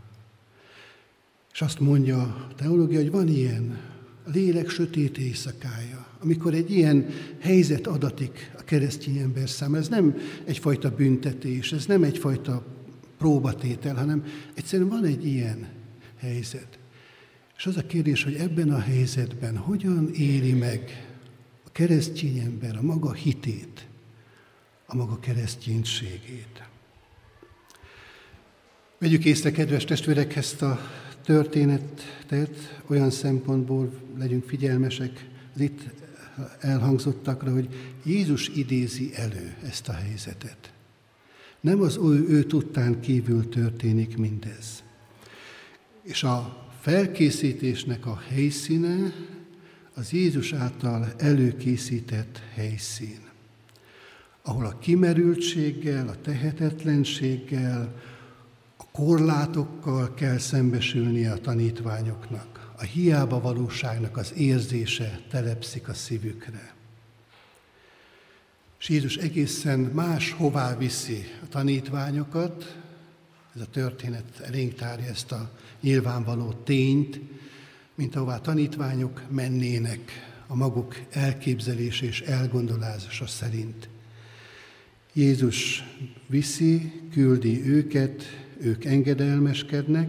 És 1.52 1.62
azt 1.62 1.80
mondja 1.80 2.20
a 2.20 2.54
teológia, 2.56 2.98
hogy 2.98 3.10
van 3.10 3.28
ilyen, 3.28 3.78
a 4.26 4.30
lélek 4.30 4.68
sötét 4.68 5.18
éjszakája, 5.18 6.06
amikor 6.22 6.54
egy 6.54 6.70
ilyen 6.70 7.06
helyzet 7.40 7.86
adatik 7.86 8.52
a 8.58 8.62
keresztény 8.62 9.18
ember 9.18 9.48
számára. 9.48 9.82
Ez 9.82 9.88
nem 9.88 10.16
egyfajta 10.44 10.94
büntetés, 10.94 11.72
ez 11.72 11.86
nem 11.86 12.02
egyfajta 12.02 12.66
próbatétel, 13.18 13.94
hanem 13.94 14.24
egyszerűen 14.54 14.88
van 14.88 15.04
egy 15.04 15.26
ilyen 15.26 15.68
helyzet. 16.16 16.79
És 17.61 17.66
az 17.66 17.76
a 17.76 17.86
kérdés, 17.86 18.22
hogy 18.24 18.34
ebben 18.34 18.70
a 18.70 18.78
helyzetben 18.78 19.56
hogyan 19.56 20.11
éli 20.14 20.52
meg 20.52 21.08
a 21.66 21.72
keresztény 21.72 22.38
ember 22.38 22.76
a 22.76 22.82
maga 22.82 23.12
hitét, 23.12 23.86
a 24.86 24.96
maga 24.96 25.18
kereszténységét. 25.18 26.62
Vegyük 28.98 29.24
észre, 29.24 29.50
kedves 29.50 29.84
testvérek, 29.84 30.36
ezt 30.36 30.62
a 30.62 30.80
történetet 31.24 32.82
olyan 32.86 33.11
szempontból 33.11 33.92
legyünk 34.18 34.44
figyelmesek 34.44 35.28
az 35.54 35.61
itt 35.61 35.80
elhangzottakra, 36.61 37.52
hogy 37.52 37.68
Jézus 38.04 38.48
idézi 38.48 39.11
elő 39.14 39.56
ezt 39.64 39.88
a 39.88 39.92
helyzetet. 39.92 40.72
Nem 41.61 41.80
az 41.80 41.96
ő, 41.96 42.28
ő 42.28 42.42
tudtán 42.42 43.00
kívül 43.00 43.48
történik 43.48 44.16
mindez. 44.16 44.82
És 46.02 46.22
a 46.22 46.59
felkészítésnek 46.80 48.06
a 48.06 48.20
helyszíne 48.28 49.12
az 49.94 50.12
Jézus 50.12 50.52
által 50.52 51.12
előkészített 51.16 52.40
helyszín, 52.54 53.20
ahol 54.42 54.66
a 54.66 54.78
kimerültséggel, 54.78 56.08
a 56.08 56.20
tehetetlenséggel, 56.20 58.02
a 58.76 58.84
korlátokkal 58.92 60.14
kell 60.14 60.38
szembesülnie 60.38 61.32
a 61.32 61.40
tanítványoknak. 61.40 62.72
A 62.76 62.82
hiába 62.82 63.40
valóságnak 63.40 64.16
az 64.16 64.32
érzése 64.36 65.20
telepszik 65.30 65.88
a 65.88 65.94
szívükre. 65.94 66.74
És 68.78 68.88
Jézus 68.88 69.16
egészen 69.16 69.78
más 69.78 70.32
hová 70.32 70.76
viszi 70.76 71.24
a 71.42 71.48
tanítványokat, 71.48 72.78
ez 73.55 73.61
a 73.61 73.66
történet 73.70 74.40
elénk 74.40 74.74
tárja 74.74 75.07
ezt 75.07 75.32
a 75.32 75.51
nyilvánvaló 75.80 76.53
tényt, 76.53 77.20
mint 77.94 78.16
ahová 78.16 78.38
tanítványok 78.38 79.22
mennének 79.30 80.11
a 80.46 80.55
maguk 80.55 81.01
elképzelése 81.11 82.07
és 82.07 82.20
elgondolása 82.20 83.26
szerint. 83.26 83.88
Jézus 85.12 85.84
viszi, 86.26 86.92
küldi 87.12 87.66
őket, 87.66 88.22
ők 88.61 88.84
engedelmeskednek, 88.84 90.09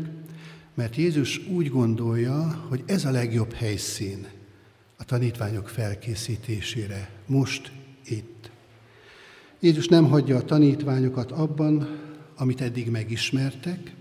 mert 0.74 0.96
Jézus 0.96 1.48
úgy 1.48 1.70
gondolja, 1.70 2.66
hogy 2.68 2.84
ez 2.86 3.06
a 3.06 3.12
legjobb 3.12 3.54
helyszín 3.54 4.28
a 4.98 5.04
tanítványok 5.04 5.70
felkészítésére, 5.70 7.10
most, 7.26 7.72
itt. 8.06 8.52
Jézus 9.60 9.88
nem 9.88 10.06
hagyja 10.06 10.38
a 10.38 10.46
tanítványokat 10.46 11.32
abban, 11.32 12.00
amit 12.42 12.62
eddig 12.62 12.90
megismertek, 12.90 13.94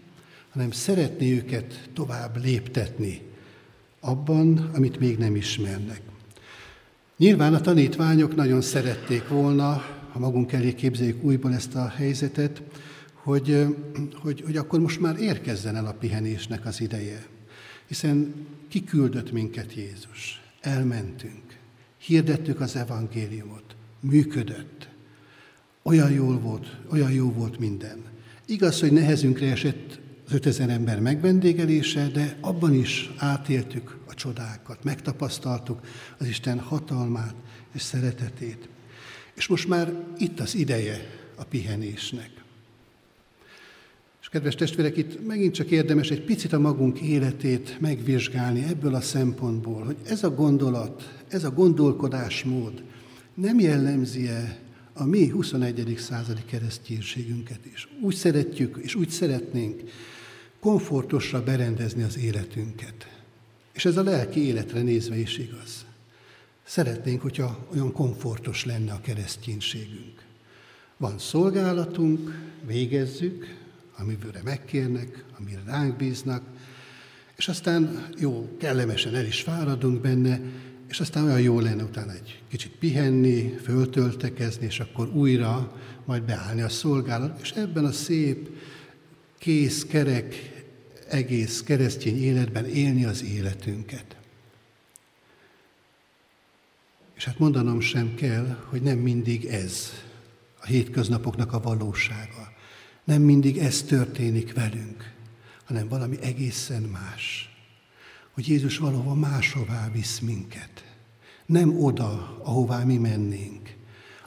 hanem 0.51 0.71
szeretné 0.71 1.33
őket 1.33 1.89
tovább 1.95 2.43
léptetni 2.43 3.23
abban, 4.01 4.71
amit 4.75 4.99
még 4.99 5.19
nem 5.19 5.37
ismernek. 5.37 6.01
Nyilván 7.17 7.55
a 7.55 7.61
tanítványok 7.61 8.35
nagyon 8.35 8.61
szerették 8.61 9.29
volna, 9.29 9.83
ha 10.13 10.19
magunk 10.19 10.53
elé 10.53 10.75
képzeljük 10.75 11.23
újból 11.23 11.55
ezt 11.55 11.75
a 11.75 11.89
helyzetet, 11.89 12.63
hogy, 13.15 13.67
hogy, 14.15 14.41
hogy 14.41 14.57
akkor 14.57 14.81
most 14.81 15.01
már 15.01 15.19
érkezzen 15.19 15.77
el 15.77 15.87
a 15.87 15.93
pihenésnek 15.93 16.67
az 16.67 16.81
ideje. 16.81 17.27
Hiszen 17.87 18.35
kiküldött 18.69 19.33
minket 19.33 19.75
Jézus. 19.75 20.43
Elmentünk. 20.61 21.59
Hirdettük 21.99 22.61
az 22.61 22.77
evangéliumot. 22.77 23.77
Működött. 24.01 24.89
Olyan 25.83 26.11
jól 26.11 26.39
volt, 26.39 26.77
olyan 26.91 27.13
jó 27.13 27.33
volt 27.33 27.59
minden. 27.59 28.10
Igaz, 28.51 28.81
hogy 28.81 28.93
nehezünkre 28.93 29.51
esett 29.51 30.01
az 30.27 30.33
5000 30.33 30.71
ember 30.71 31.01
megvendégelése, 31.01 32.07
de 32.07 32.37
abban 32.41 32.75
is 32.75 33.11
átéltük 33.17 33.99
a 34.07 34.15
csodákat, 34.15 34.85
megtapasztaltuk 34.85 35.81
az 36.19 36.27
Isten 36.27 36.59
hatalmát 36.59 37.35
és 37.75 37.83
szeretetét. 37.83 38.69
És 39.35 39.47
most 39.47 39.69
már 39.69 39.93
itt 40.19 40.41
az 40.41 40.55
ideje 40.55 41.07
a 41.37 41.45
pihenésnek. 41.45 42.31
És 44.21 44.29
kedves 44.29 44.55
testvérek, 44.55 44.97
itt 44.97 45.27
megint 45.27 45.55
csak 45.55 45.71
érdemes 45.71 46.11
egy 46.11 46.25
picit 46.25 46.53
a 46.53 46.59
magunk 46.59 47.01
életét 47.01 47.77
megvizsgálni 47.81 48.65
ebből 48.69 48.95
a 48.95 49.01
szempontból, 49.01 49.85
hogy 49.85 49.97
ez 50.05 50.25
a 50.25 50.31
gondolat, 50.31 51.23
ez 51.29 51.45
a 51.45 51.51
gondolkodásmód 51.51 52.83
nem 53.35 53.61
jellemzi-e 53.61 54.59
a 55.01 55.05
mi 55.05 55.29
21. 55.29 55.95
századi 55.99 56.45
kereszténységünket 56.45 57.61
is. 57.73 57.89
Úgy 58.01 58.15
szeretjük, 58.15 58.79
és 58.83 58.95
úgy 58.95 59.09
szeretnénk 59.09 59.83
komfortosra 60.59 61.43
berendezni 61.43 62.03
az 62.03 62.19
életünket. 62.19 63.23
És 63.73 63.85
ez 63.85 63.97
a 63.97 64.03
lelki 64.03 64.47
életre 64.47 64.83
nézve 64.83 65.19
is 65.19 65.39
igaz. 65.39 65.85
Szeretnénk, 66.65 67.23
hogyha 67.23 67.67
olyan 67.73 67.93
komfortos 67.93 68.65
lenne 68.65 68.93
a 68.93 69.01
kereszténységünk. 69.01 70.23
Van 70.97 71.19
szolgálatunk, 71.19 72.39
végezzük, 72.67 73.57
amiből 73.97 74.33
megkérnek, 74.45 75.25
amire 75.39 75.63
ránk 75.67 75.97
bíznak, 75.97 76.43
és 77.37 77.49
aztán 77.49 78.09
jó, 78.19 78.57
kellemesen 78.59 79.15
el 79.15 79.27
is 79.27 79.41
fáradunk 79.41 80.01
benne, 80.01 80.41
és 80.91 81.01
aztán 81.01 81.25
olyan 81.25 81.41
jó 81.41 81.61
lenne 81.61 81.83
utána 81.83 82.13
egy 82.13 82.43
kicsit 82.49 82.73
pihenni, 82.73 83.57
föltöltekezni, 83.63 84.67
és 84.67 84.81
akkor 84.81 85.09
újra 85.09 85.77
majd 86.05 86.23
beállni 86.23 86.61
a 86.61 86.69
szolgálat, 86.69 87.41
és 87.41 87.51
ebben 87.51 87.85
a 87.85 87.93
szép, 87.93 88.49
kész, 89.39 89.85
kerek, 89.85 90.35
egész 91.09 91.63
keresztény 91.63 92.23
életben 92.23 92.65
élni 92.65 93.05
az 93.05 93.25
életünket. 93.25 94.17
És 97.15 97.25
hát 97.25 97.39
mondanom 97.39 97.81
sem 97.81 98.15
kell, 98.15 98.57
hogy 98.65 98.83
nem 98.83 98.99
mindig 98.99 99.45
ez 99.45 99.91
a 100.61 100.67
hétköznapoknak 100.67 101.53
a 101.53 101.61
valósága. 101.61 102.53
Nem 103.05 103.23
mindig 103.23 103.59
ez 103.59 103.83
történik 103.83 104.55
velünk, 104.55 105.13
hanem 105.65 105.89
valami 105.89 106.17
egészen 106.21 106.83
más 106.83 107.50
hogy 108.33 108.49
Jézus 108.49 108.79
valahova 108.79 109.15
máshová 109.15 109.91
visz 109.93 110.19
minket. 110.19 110.85
Nem 111.47 111.83
oda, 111.83 112.41
ahová 112.43 112.85
mi 112.85 112.97
mennénk, 112.97 113.77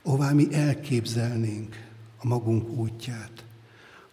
ahová 0.01 0.31
mi 0.31 0.47
elképzelnénk 0.53 1.87
a 2.17 2.27
magunk 2.27 2.69
útját, 2.69 3.45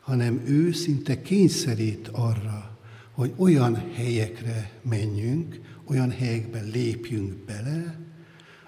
hanem 0.01 0.43
ő 0.45 0.73
szinte 0.73 1.23
kényszerít 1.23 2.09
arra, 2.09 2.79
hogy 3.11 3.33
olyan 3.37 3.93
helyekre 3.95 4.71
menjünk, 4.83 5.61
olyan 5.85 6.11
helyekben 6.11 6.65
lépjünk 6.65 7.35
bele, 7.35 7.99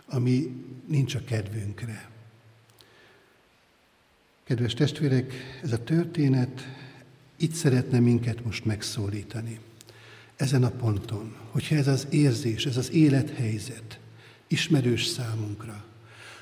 ami 0.07 0.64
nincs 0.87 1.14
a 1.14 1.25
kedvünkre. 1.25 2.11
Kedves 4.45 4.75
testvérek, 4.75 5.33
ez 5.62 5.73
a 5.73 5.85
történet 5.85 6.61
itt 7.37 7.53
szeretne 7.53 7.99
minket 7.99 8.45
most 8.45 8.64
megszólítani 8.64 9.59
ezen 10.43 10.64
a 10.64 10.70
ponton, 10.70 11.34
hogyha 11.51 11.74
ez 11.74 11.86
az 11.86 12.07
érzés, 12.11 12.66
ez 12.66 12.76
az 12.76 12.93
élethelyzet 12.93 13.99
ismerős 14.47 15.07
számunkra, 15.07 15.84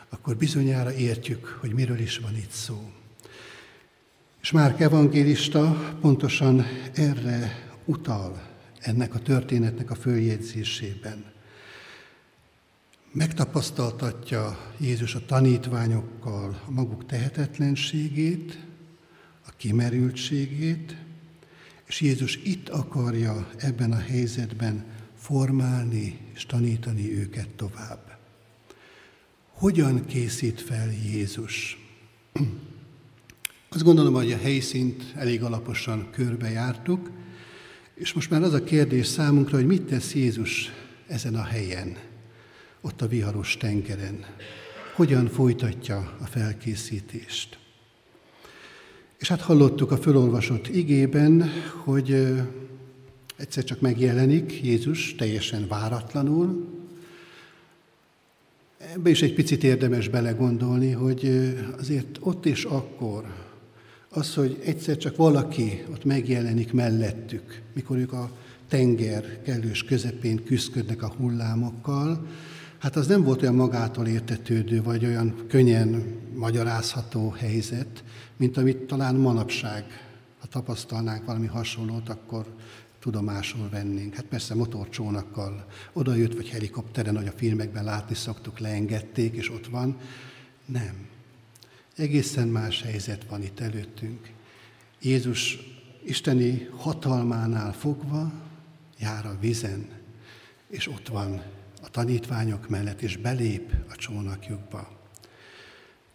akkor 0.09 0.36
bizonyára 0.36 0.94
értjük, 0.94 1.59
hogy 1.61 1.72
miről 1.72 1.98
is 1.98 2.18
van 2.18 2.36
itt 2.36 2.51
szó. 2.51 2.90
És 4.42 4.51
Márk 4.51 4.80
evangélista 4.80 5.94
pontosan 6.01 6.66
erre 6.94 7.68
utal 7.84 8.42
ennek 8.80 9.14
a 9.14 9.18
történetnek 9.18 9.90
a 9.90 9.94
följegyzésében. 9.94 11.24
Megtapasztaltatja 13.12 14.72
Jézus 14.78 15.14
a 15.14 15.24
tanítványokkal 15.26 16.62
a 16.66 16.70
maguk 16.70 17.07
tehetetlenségét, 17.07 18.59
a 19.46 19.51
kimerültségét, 19.57 20.96
és 21.91 22.01
Jézus 22.01 22.36
itt 22.43 22.68
akarja 22.68 23.51
ebben 23.57 23.93
a 23.93 23.99
helyzetben 23.99 24.84
formálni 25.16 26.18
és 26.34 26.47
tanítani 26.47 27.18
őket 27.18 27.49
tovább. 27.49 28.18
Hogyan 29.53 30.07
készít 30.07 30.61
fel 30.61 30.93
Jézus? 30.93 31.78
Azt 33.68 33.84
gondolom, 33.84 34.14
hogy 34.14 34.32
a 34.32 34.36
helyszínt 34.36 35.03
elég 35.14 35.43
alaposan 35.43 36.09
körbejártuk, 36.11 37.11
és 37.95 38.12
most 38.12 38.30
már 38.30 38.43
az 38.43 38.53
a 38.53 38.64
kérdés 38.64 39.07
számunkra, 39.07 39.57
hogy 39.57 39.66
mit 39.66 39.82
tesz 39.82 40.14
Jézus 40.14 40.70
ezen 41.07 41.34
a 41.34 41.45
helyen, 41.45 41.97
ott 42.80 43.03
a 43.03 43.09
viharos 43.09 43.57
tengeren. 43.57 44.24
Hogyan 44.95 45.28
folytatja 45.28 46.16
a 46.20 46.26
felkészítést. 46.26 47.59
És 49.20 49.28
hát 49.28 49.40
hallottuk 49.40 49.90
a 49.90 49.96
fölolvasott 49.96 50.68
igében, 50.68 51.50
hogy 51.84 52.16
Egyszer 53.40 53.64
csak 53.64 53.80
megjelenik 53.80 54.60
Jézus 54.62 55.14
teljesen 55.14 55.66
váratlanul. 55.68 56.66
Ebbe 58.94 59.10
is 59.10 59.22
egy 59.22 59.34
picit 59.34 59.64
érdemes 59.64 60.08
belegondolni, 60.08 60.90
hogy 60.90 61.52
azért 61.78 62.18
ott 62.20 62.46
és 62.46 62.64
akkor 62.64 63.24
az, 64.08 64.34
hogy 64.34 64.58
egyszer 64.64 64.96
csak 64.96 65.16
valaki 65.16 65.84
ott 65.90 66.04
megjelenik 66.04 66.72
mellettük, 66.72 67.62
mikor 67.72 67.96
ők 67.96 68.12
a 68.12 68.30
tenger 68.68 69.42
kellős 69.42 69.84
közepén 69.84 70.44
küzdködnek 70.44 71.02
a 71.02 71.12
hullámokkal, 71.16 72.26
hát 72.81 72.97
az 72.97 73.07
nem 73.07 73.22
volt 73.22 73.43
olyan 73.43 73.55
magától 73.55 74.07
értetődő, 74.07 74.83
vagy 74.83 75.05
olyan 75.05 75.45
könnyen 75.49 76.18
magyarázható 76.35 77.31
helyzet, 77.31 78.05
mint 78.37 78.57
amit 78.57 78.76
talán 78.76 79.14
manapság, 79.14 79.85
ha 80.39 80.47
tapasztalnánk 80.47 81.24
valami 81.24 81.47
hasonlót, 81.47 82.09
akkor 82.09 82.47
tudomásul 83.01 83.68
vennénk. 83.68 84.14
Hát 84.14 84.24
persze 84.24 84.55
motorcsónakkal 84.55 85.66
odajött, 85.93 86.35
vagy 86.35 86.49
helikopteren, 86.49 87.16
ahogy 87.16 87.28
a 87.28 87.37
filmekben 87.37 87.85
látni 87.85 88.14
szoktuk, 88.14 88.59
leengedték, 88.59 89.35
és 89.35 89.51
ott 89.51 89.66
van. 89.66 89.97
Nem. 90.66 91.09
Egészen 91.97 92.49
más 92.49 92.83
helyzet 92.83 93.24
van 93.28 93.43
itt 93.43 93.61
előttünk. 93.61 94.31
Jézus 95.01 95.59
isteni 96.05 96.68
hatalmánál 96.76 97.72
fogva 97.72 98.33
jár 98.99 99.26
a 99.26 99.37
vizen, 99.41 99.89
és 100.68 100.89
ott 100.89 101.09
van 101.09 101.43
a 101.81 101.91
tanítványok 101.91 102.68
mellett, 102.68 103.03
és 103.03 103.16
belép 103.16 103.72
a 103.91 103.97
csónakjukba. 103.97 104.99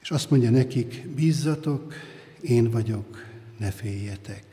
És 0.01 0.11
azt 0.11 0.29
mondja 0.29 0.49
nekik, 0.49 1.07
bízzatok, 1.15 1.93
én 2.41 2.69
vagyok, 2.69 3.25
ne 3.57 3.71
féljetek. 3.71 4.43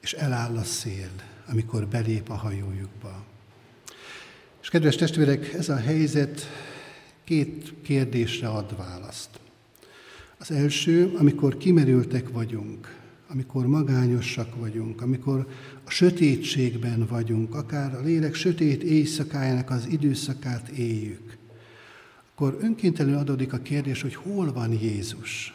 És 0.00 0.12
eláll 0.12 0.56
a 0.56 0.64
szél, 0.64 1.10
amikor 1.48 1.86
belép 1.86 2.30
a 2.30 2.34
hajójukba. 2.34 3.24
És 4.62 4.68
kedves 4.68 4.96
testvérek, 4.96 5.52
ez 5.52 5.68
a 5.68 5.76
helyzet 5.76 6.46
két 7.24 7.74
kérdésre 7.82 8.48
ad 8.48 8.76
választ. 8.76 9.40
Az 10.38 10.50
első, 10.50 11.12
amikor 11.16 11.56
kimerültek 11.56 12.28
vagyunk, 12.28 13.00
amikor 13.28 13.66
magányosak 13.66 14.56
vagyunk, 14.56 15.02
amikor 15.02 15.48
sötétségben 15.92 17.06
vagyunk, 17.06 17.54
akár 17.54 17.94
a 17.94 18.00
lélek 18.00 18.34
sötét 18.34 18.82
éjszakájának 18.82 19.70
az 19.70 19.86
időszakát 19.90 20.68
éljük, 20.68 21.36
akkor 22.32 22.58
önkéntelenül 22.60 23.18
adódik 23.18 23.52
a 23.52 23.58
kérdés, 23.58 24.02
hogy 24.02 24.14
hol 24.14 24.52
van 24.52 24.72
Jézus? 24.72 25.54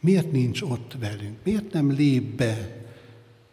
Miért 0.00 0.32
nincs 0.32 0.62
ott 0.62 0.96
velünk? 1.00 1.36
Miért 1.44 1.72
nem 1.72 1.90
lép 1.90 2.22
be 2.22 2.84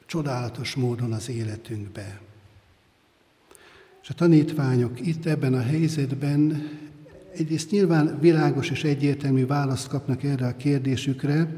csodálatos 0.05 0.75
módon 0.75 1.11
az 1.13 1.29
életünkbe? 1.29 2.21
És 4.03 4.09
a 4.09 4.13
tanítványok 4.13 5.07
itt 5.07 5.25
ebben 5.25 5.53
a 5.53 5.61
helyzetben 5.61 6.69
egyrészt 7.35 7.71
nyilván 7.71 8.19
világos 8.19 8.69
és 8.69 8.83
egyértelmű 8.83 9.45
választ 9.45 9.87
kapnak 9.87 10.23
erre 10.23 10.47
a 10.47 10.57
kérdésükre, 10.57 11.55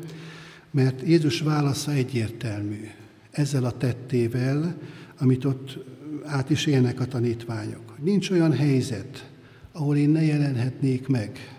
mert 0.71 1.01
Jézus 1.01 1.41
válasza 1.41 1.91
egyértelmű. 1.91 2.89
Ezzel 3.31 3.65
a 3.65 3.77
tettével, 3.77 4.77
amit 5.17 5.45
ott 5.45 5.77
át 6.25 6.49
is 6.49 6.65
élnek 6.65 6.99
a 6.99 7.05
tanítványok. 7.05 8.03
Nincs 8.03 8.29
olyan 8.29 8.53
helyzet, 8.53 9.31
ahol 9.71 9.97
én 9.97 10.09
ne 10.09 10.23
jelenhetnék 10.23 11.07
meg. 11.07 11.55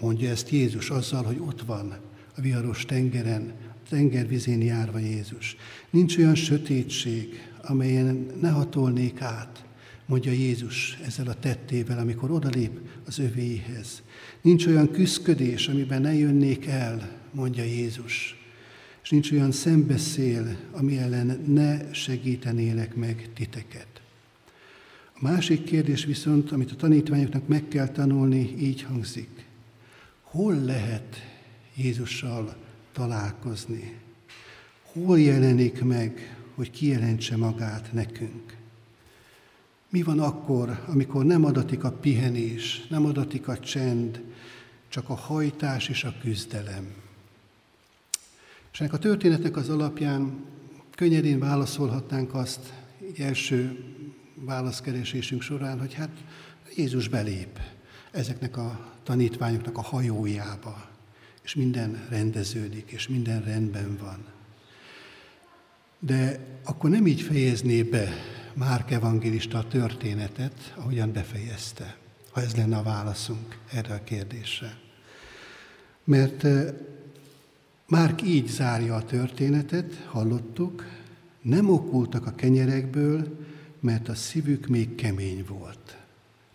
Mondja 0.00 0.30
ezt 0.30 0.50
Jézus 0.50 0.90
azzal, 0.90 1.22
hogy 1.22 1.38
ott 1.38 1.62
van 1.62 1.96
a 2.36 2.40
viharos 2.40 2.84
tengeren, 2.84 3.52
tengervizén 3.88 4.62
járva 4.62 4.98
Jézus. 4.98 5.56
Nincs 5.90 6.16
olyan 6.16 6.34
sötétség, 6.34 7.42
amelyen 7.62 8.26
ne 8.40 8.48
hatolnék 8.48 9.20
át, 9.20 9.64
mondja 10.06 10.32
Jézus 10.32 10.98
ezzel 11.04 11.28
a 11.28 11.34
tettével, 11.34 11.98
amikor 11.98 12.30
odalép 12.30 12.80
az 13.06 13.18
övéhez. 13.18 14.02
Nincs 14.42 14.66
olyan 14.66 14.90
küszködés, 14.90 15.68
amiben 15.68 16.00
ne 16.00 16.14
jönnék 16.14 16.66
el, 16.66 17.08
mondja 17.32 17.62
Jézus. 17.62 18.36
És 19.08 19.14
nincs 19.14 19.32
olyan 19.32 19.52
szembeszél, 19.52 20.56
ami 20.72 20.98
ellen 20.98 21.42
ne 21.46 21.92
segítenélek 21.92 22.94
meg 22.94 23.28
titeket. 23.34 24.00
A 25.12 25.18
másik 25.20 25.64
kérdés 25.64 26.04
viszont, 26.04 26.52
amit 26.52 26.70
a 26.70 26.76
tanítványoknak 26.76 27.48
meg 27.48 27.68
kell 27.68 27.88
tanulni, 27.88 28.54
így 28.58 28.82
hangzik. 28.82 29.46
Hol 30.22 30.54
lehet 30.54 31.16
Jézussal 31.74 32.56
találkozni? 32.92 33.94
Hol 34.82 35.20
jelenik 35.20 35.82
meg, 35.82 36.36
hogy 36.54 36.70
kijelentse 36.70 37.36
magát 37.36 37.92
nekünk? 37.92 38.56
Mi 39.88 40.02
van 40.02 40.20
akkor, 40.20 40.84
amikor 40.86 41.24
nem 41.24 41.44
adatik 41.44 41.84
a 41.84 41.92
pihenés, 41.92 42.86
nem 42.88 43.04
adatik 43.04 43.48
a 43.48 43.58
csend, 43.58 44.22
csak 44.88 45.08
a 45.08 45.14
hajtás 45.14 45.88
és 45.88 46.04
a 46.04 46.14
küzdelem? 46.20 47.06
És 48.78 48.84
ennek 48.84 48.96
a 48.96 49.02
történetnek 49.02 49.56
az 49.56 49.68
alapján 49.68 50.44
könnyedén 50.94 51.38
válaszolhatnánk 51.38 52.34
azt 52.34 52.72
egy 53.00 53.20
első 53.20 53.84
válaszkeresésünk 54.34 55.42
során, 55.42 55.78
hogy 55.78 55.94
hát 55.94 56.10
Jézus 56.76 57.08
belép 57.08 57.58
ezeknek 58.10 58.56
a 58.56 58.94
tanítványoknak 59.02 59.78
a 59.78 59.82
hajójába, 59.82 60.88
és 61.42 61.54
minden 61.54 62.06
rendeződik, 62.08 62.90
és 62.90 63.08
minden 63.08 63.42
rendben 63.42 63.96
van. 64.00 64.24
De 65.98 66.40
akkor 66.64 66.90
nem 66.90 67.06
így 67.06 67.20
fejezné 67.20 67.82
be 67.82 68.08
Márk 68.54 68.90
evangélista 68.90 69.58
a 69.58 69.68
történetet, 69.68 70.74
ahogyan 70.76 71.12
befejezte, 71.12 71.96
ha 72.30 72.40
ez 72.40 72.54
lenne 72.54 72.76
a 72.76 72.82
válaszunk 72.82 73.58
erre 73.72 73.94
a 73.94 74.04
kérdésre. 74.04 74.78
Mert 76.04 76.44
eh, 76.44 76.74
Márk 77.88 78.22
így 78.22 78.46
zárja 78.46 78.94
a 78.94 79.04
történetet, 79.04 80.06
hallottuk, 80.06 80.84
nem 81.42 81.70
okultak 81.70 82.26
a 82.26 82.34
kenyerekből, 82.34 83.38
mert 83.80 84.08
a 84.08 84.14
szívük 84.14 84.66
még 84.66 84.94
kemény 84.94 85.44
volt. 85.48 85.96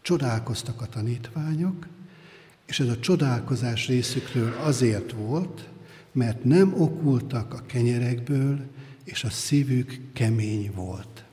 Csodálkoztak 0.01 0.81
a 0.81 0.88
tanítványok, 0.88 1.88
és 2.65 2.79
ez 2.79 2.88
a 2.88 2.99
csodálkozás 2.99 3.88
részükről 3.88 4.53
azért 4.63 5.11
volt, 5.11 5.69
mert 6.11 6.43
nem 6.43 6.73
okultak 6.81 7.53
a 7.53 7.61
kenyerekből, 7.65 8.59
és 9.03 9.23
a 9.23 9.29
szívük 9.29 9.99
kemény 10.13 10.71
volt. 10.75 11.23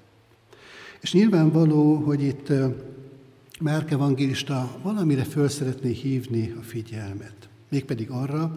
És 1.01 1.13
nyilvánvaló, 1.13 1.95
hogy 1.97 2.23
itt 2.23 2.53
Márk 3.61 3.91
evangélista 3.91 4.79
valamire 4.83 5.25
föl 5.25 5.49
szeretné 5.49 5.93
hívni 5.93 6.55
a 6.59 6.63
figyelmet. 6.63 7.49
Mégpedig 7.69 8.11
arra, 8.11 8.55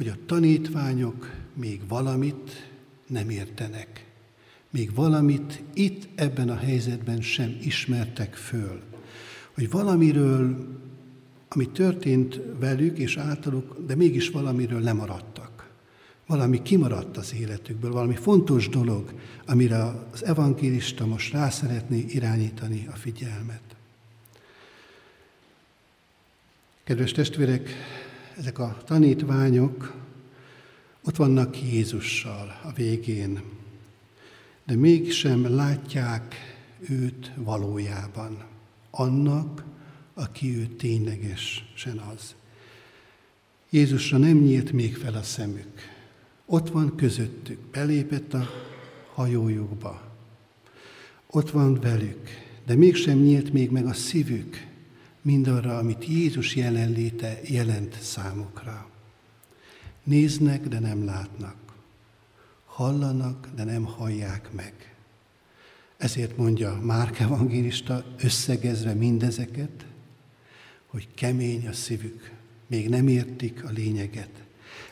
hogy 0.00 0.08
a 0.08 0.26
tanítványok 0.26 1.30
még 1.54 1.80
valamit 1.88 2.70
nem 3.06 3.30
értenek. 3.30 4.06
Még 4.70 4.94
valamit 4.94 5.62
itt 5.74 6.08
ebben 6.14 6.48
a 6.48 6.56
helyzetben 6.56 7.20
sem 7.20 7.56
ismertek 7.62 8.34
föl. 8.34 8.80
Hogy 9.54 9.70
valamiről, 9.70 10.66
ami 11.48 11.68
történt 11.68 12.40
velük 12.58 12.98
és 12.98 13.16
általuk, 13.16 13.76
de 13.86 13.94
mégis 13.94 14.30
valamiről 14.30 14.80
lemaradtak. 14.80 15.70
Valami 16.26 16.62
kimaradt 16.62 17.16
az 17.16 17.34
életükből, 17.34 17.92
valami 17.92 18.14
fontos 18.14 18.68
dolog, 18.68 19.12
amire 19.46 19.84
az 20.12 20.24
evangélista 20.24 21.06
most 21.06 21.32
rá 21.32 21.50
szeretné 21.50 22.04
irányítani 22.08 22.86
a 22.92 22.96
figyelmet. 22.96 23.62
Kedves 26.84 27.12
testvérek, 27.12 27.70
ezek 28.40 28.58
a 28.58 28.76
tanítványok 28.84 29.94
ott 31.04 31.16
vannak 31.16 31.62
Jézussal 31.62 32.60
a 32.64 32.72
végén, 32.72 33.42
de 34.66 34.74
mégsem 34.74 35.54
látják 35.54 36.34
őt 36.88 37.32
valójában, 37.36 38.44
annak, 38.90 39.64
aki 40.14 40.56
ő 40.56 40.66
ténylegesen 40.66 41.98
az. 42.14 42.34
Jézusra 43.70 44.18
nem 44.18 44.36
nyílt 44.36 44.72
még 44.72 44.96
fel 44.96 45.14
a 45.14 45.22
szemük. 45.22 45.80
Ott 46.46 46.68
van 46.68 46.96
közöttük, 46.96 47.58
belépett 47.58 48.34
a 48.34 48.46
hajójukba. 49.14 50.02
Ott 51.26 51.50
van 51.50 51.80
velük, 51.80 52.28
de 52.66 52.74
mégsem 52.74 53.18
nyílt 53.18 53.52
még 53.52 53.70
meg 53.70 53.86
a 53.86 53.92
szívük 53.92 54.68
mindarra, 55.22 55.78
amit 55.78 56.06
Jézus 56.06 56.56
jelenléte 56.56 57.40
jelent 57.44 57.98
számukra. 58.00 58.90
Néznek, 60.04 60.68
de 60.68 60.78
nem 60.78 61.04
látnak. 61.04 61.56
Hallanak, 62.64 63.48
de 63.54 63.64
nem 63.64 63.84
hallják 63.84 64.52
meg. 64.52 64.94
Ezért 65.96 66.36
mondja 66.36 66.80
Márk 66.82 67.18
evangélista 67.18 68.04
összegezve 68.18 68.94
mindezeket, 68.94 69.86
hogy 70.86 71.08
kemény 71.14 71.66
a 71.66 71.72
szívük, 71.72 72.30
még 72.66 72.88
nem 72.88 73.08
értik 73.08 73.64
a 73.64 73.70
lényeget. 73.70 74.30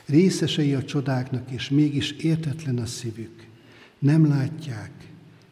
Részesei 0.06 0.74
a 0.74 0.84
csodáknak, 0.84 1.50
és 1.50 1.68
mégis 1.68 2.10
értetlen 2.10 2.78
a 2.78 2.86
szívük. 2.86 3.46
Nem 3.98 4.28
látják, 4.28 4.90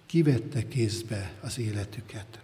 kivette 0.07 0.68
kézbe 0.68 1.33
az 1.41 1.59
életüket. 1.59 2.41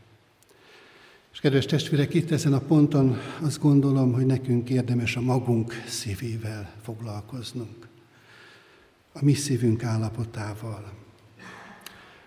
És 1.33 1.41
kedves 1.41 1.67
testvérek, 1.67 2.15
itt 2.15 2.31
ezen 2.31 2.53
a 2.53 2.59
ponton 2.59 3.17
azt 3.41 3.61
gondolom, 3.61 4.13
hogy 4.13 4.27
nekünk 4.27 4.71
érdemes 4.71 5.17
a 5.17 5.21
magunk 5.21 5.73
szívével 5.87 6.73
foglalkoznunk. 6.83 7.89
A 9.13 9.25
mi 9.25 9.33
szívünk 9.33 9.85
állapotával. 9.85 10.93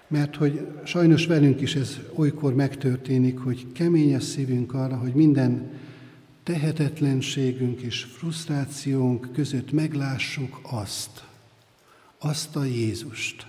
Mert 0.07 0.35
hogy 0.35 0.67
sajnos 0.83 1.25
velünk 1.25 1.61
is 1.61 1.75
ez 1.75 1.99
olykor 2.13 2.53
megtörténik, 2.53 3.39
hogy 3.39 3.65
kemény 3.71 4.15
a 4.15 4.19
szívünk 4.19 4.73
arra, 4.73 4.97
hogy 4.97 5.13
minden 5.13 5.71
tehetetlenségünk 6.43 7.81
és 7.81 8.03
frusztrációnk 8.03 9.29
között 9.33 9.71
meglássuk 9.71 10.59
azt, 10.61 11.23
azt 12.17 12.55
a 12.55 12.63
Jézust, 12.63 13.47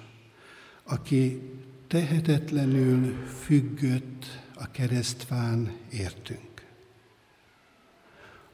aki 0.83 1.41
tehetetlenül 1.87 3.15
függött 3.45 4.45
a 4.59 4.71
keresztfán 4.71 5.73
értünk. 5.93 6.65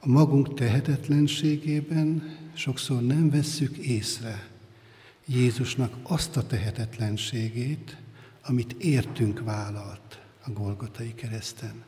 A 0.01 0.09
magunk 0.09 0.55
tehetetlenségében 0.55 2.39
sokszor 2.55 3.03
nem 3.03 3.31
vesszük 3.31 3.77
észre 3.77 4.51
Jézusnak 5.27 5.95
azt 6.03 6.37
a 6.37 6.47
tehetetlenségét, 6.47 7.97
amit 8.43 8.73
értünk 8.73 9.41
vállalt 9.45 10.21
a 10.45 10.51
Golgotai 10.51 11.15
kereszten. 11.15 11.85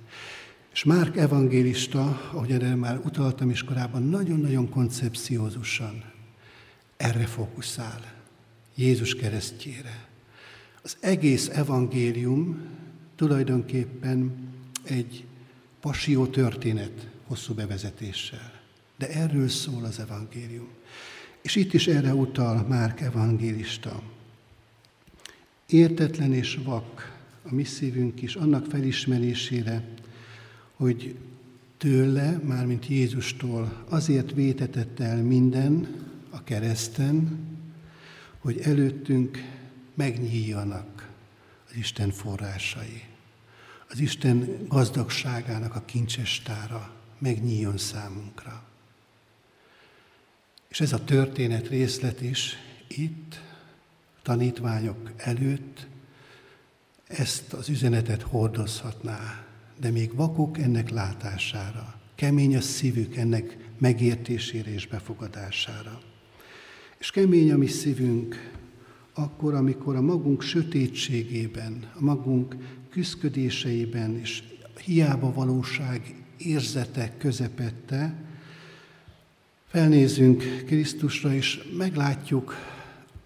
És 0.72 0.84
Márk 0.84 1.16
evangélista, 1.16 2.30
ahogy 2.32 2.52
erre 2.52 2.74
már 2.74 2.98
utaltam 3.04 3.50
is 3.50 3.64
korábban, 3.64 4.02
nagyon-nagyon 4.02 4.68
koncepciózusan 4.68 6.04
erre 6.96 7.26
fókuszál, 7.26 8.12
Jézus 8.74 9.14
keresztjére. 9.14 10.06
Az 10.82 10.96
egész 11.00 11.48
evangélium 11.48 12.60
tulajdonképpen 13.16 14.32
egy 14.82 15.24
pasió 15.80 16.26
történet 16.26 17.08
hosszú 17.26 17.54
bevezetéssel. 17.54 18.60
De 18.98 19.08
erről 19.08 19.48
szól 19.48 19.84
az 19.84 19.98
evangélium. 19.98 20.68
És 21.42 21.56
itt 21.56 21.72
is 21.72 21.86
erre 21.86 22.14
utal 22.14 22.66
Márk 22.68 23.00
evangélista. 23.00 24.02
Értetlen 25.66 26.32
és 26.32 26.58
vak 26.64 27.18
a 27.42 27.54
mi 27.54 27.64
szívünk 27.64 28.22
is 28.22 28.34
annak 28.34 28.66
felismerésére, 28.66 29.84
hogy 30.74 31.16
tőle, 31.76 32.40
mármint 32.44 32.86
Jézustól 32.86 33.84
azért 33.88 34.32
vétetett 34.32 35.00
el 35.00 35.22
minden 35.22 35.88
a 36.30 36.44
kereszten, 36.44 37.38
hogy 38.38 38.60
előttünk 38.60 39.38
megnyíljanak 39.94 40.93
az 41.74 41.80
Isten 41.80 42.10
forrásai. 42.10 43.02
Az 43.88 43.98
Isten 43.98 44.66
gazdagságának 44.68 45.74
a 45.74 45.84
kincsestára 45.84 46.94
megnyíljon 47.18 47.78
számunkra. 47.78 48.64
És 50.68 50.80
ez 50.80 50.92
a 50.92 51.04
történet 51.04 51.68
részlet 51.68 52.20
is 52.20 52.56
itt, 52.88 53.40
tanítványok 54.22 55.12
előtt, 55.16 55.86
ezt 57.06 57.52
az 57.52 57.68
üzenetet 57.68 58.22
hordozhatná 58.22 59.44
de 59.80 59.90
még 59.90 60.14
vakok 60.14 60.58
ennek 60.58 60.90
látására, 60.90 61.94
kemény 62.14 62.56
a 62.56 62.60
szívük 62.60 63.16
ennek 63.16 63.56
megértésére 63.78 64.72
és 64.72 64.86
befogadására. 64.86 66.00
És 66.98 67.10
kemény 67.10 67.52
a 67.52 67.56
mi 67.56 67.66
szívünk 67.66 68.52
akkor, 69.14 69.54
amikor 69.54 69.96
a 69.96 70.00
magunk 70.00 70.42
sötétségében, 70.42 71.90
a 71.94 72.02
magunk 72.02 72.56
küszködéseiben 72.90 74.18
és 74.18 74.42
hiába 74.84 75.32
valóság 75.32 76.14
érzetek 76.36 77.18
közepette, 77.18 78.14
felnézünk 79.66 80.62
Krisztusra, 80.66 81.34
és 81.34 81.62
meglátjuk 81.76 82.54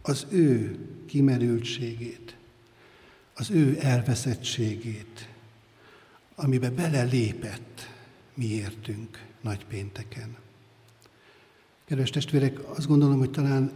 az 0.03 0.26
ő 0.30 0.78
kimerültségét, 1.07 2.36
az 3.34 3.51
ő 3.51 3.78
elveszettségét, 3.80 5.28
amiben 6.34 6.74
belelépett 6.74 7.91
miértünk 8.34 9.26
nagypénteken. 9.41 10.36
Kedves 11.84 12.11
testvérek, 12.11 12.68
azt 12.68 12.86
gondolom, 12.86 13.18
hogy 13.18 13.30
talán 13.30 13.72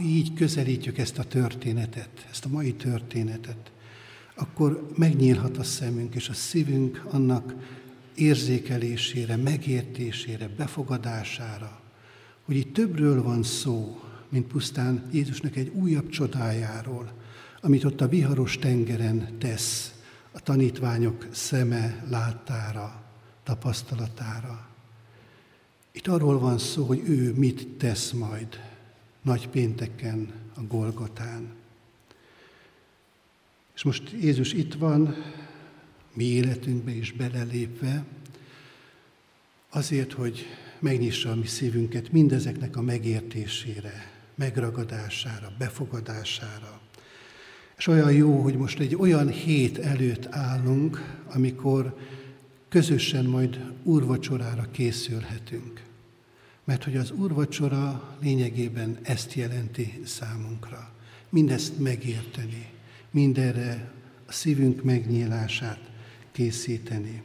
így 0.00 0.34
közelítjük 0.34 0.98
ezt 0.98 1.18
a 1.18 1.24
történetet, 1.24 2.26
ezt 2.30 2.44
a 2.44 2.48
mai 2.48 2.72
történetet, 2.72 3.72
akkor 4.34 4.88
megnyílhat 4.96 5.56
a 5.56 5.62
szemünk 5.62 6.14
és 6.14 6.28
a 6.28 6.32
szívünk 6.32 7.04
annak 7.10 7.54
érzékelésére, 8.14 9.36
megértésére, 9.36 10.48
befogadására, 10.48 11.80
hogy 12.42 12.56
itt 12.56 12.74
többről 12.74 13.22
van 13.22 13.42
szó, 13.42 14.00
mint 14.28 14.46
pusztán 14.46 15.08
Jézusnak 15.12 15.56
egy 15.56 15.68
újabb 15.68 16.08
csodájáról, 16.08 17.12
amit 17.60 17.84
ott 17.84 18.00
a 18.00 18.08
viharos 18.08 18.58
tengeren 18.58 19.38
tesz, 19.38 19.94
a 20.32 20.40
tanítványok 20.40 21.28
szeme 21.30 22.04
láttára, 22.08 23.02
tapasztalatára. 23.42 24.68
Itt 25.92 26.06
arról 26.06 26.38
van 26.38 26.58
szó, 26.58 26.84
hogy 26.84 27.02
ő 27.06 27.34
mit 27.36 27.68
tesz 27.68 28.10
majd 28.10 28.60
nagy 29.24 29.48
pénteken 29.48 30.32
a 30.54 30.60
Golgotán. 30.62 31.48
És 33.74 33.82
most 33.82 34.10
Jézus 34.20 34.52
itt 34.52 34.74
van, 34.74 35.14
mi 36.12 36.24
életünkbe 36.24 36.90
is 36.90 37.12
belelépve, 37.12 38.04
azért, 39.70 40.12
hogy 40.12 40.46
megnyissa 40.78 41.30
a 41.30 41.34
mi 41.34 41.46
szívünket 41.46 42.12
mindezeknek 42.12 42.76
a 42.76 42.82
megértésére, 42.82 44.12
megragadására, 44.34 45.52
befogadására. 45.58 46.80
És 47.76 47.86
olyan 47.86 48.12
jó, 48.12 48.42
hogy 48.42 48.56
most 48.56 48.78
egy 48.78 48.94
olyan 48.94 49.28
hét 49.28 49.78
előtt 49.78 50.26
állunk, 50.26 51.22
amikor 51.26 51.96
közösen 52.68 53.24
majd 53.24 53.72
úrvacsorára 53.82 54.68
készülhetünk. 54.70 55.82
Mert 56.64 56.84
hogy 56.84 56.96
az 56.96 57.10
úrvacsora 57.10 58.16
lényegében 58.20 58.98
ezt 59.02 59.34
jelenti 59.34 60.00
számunkra. 60.04 60.90
Mindezt 61.28 61.78
megérteni, 61.78 62.68
mindenre 63.10 63.92
a 64.26 64.32
szívünk 64.32 64.82
megnyílását 64.82 65.90
készíteni. 66.32 67.22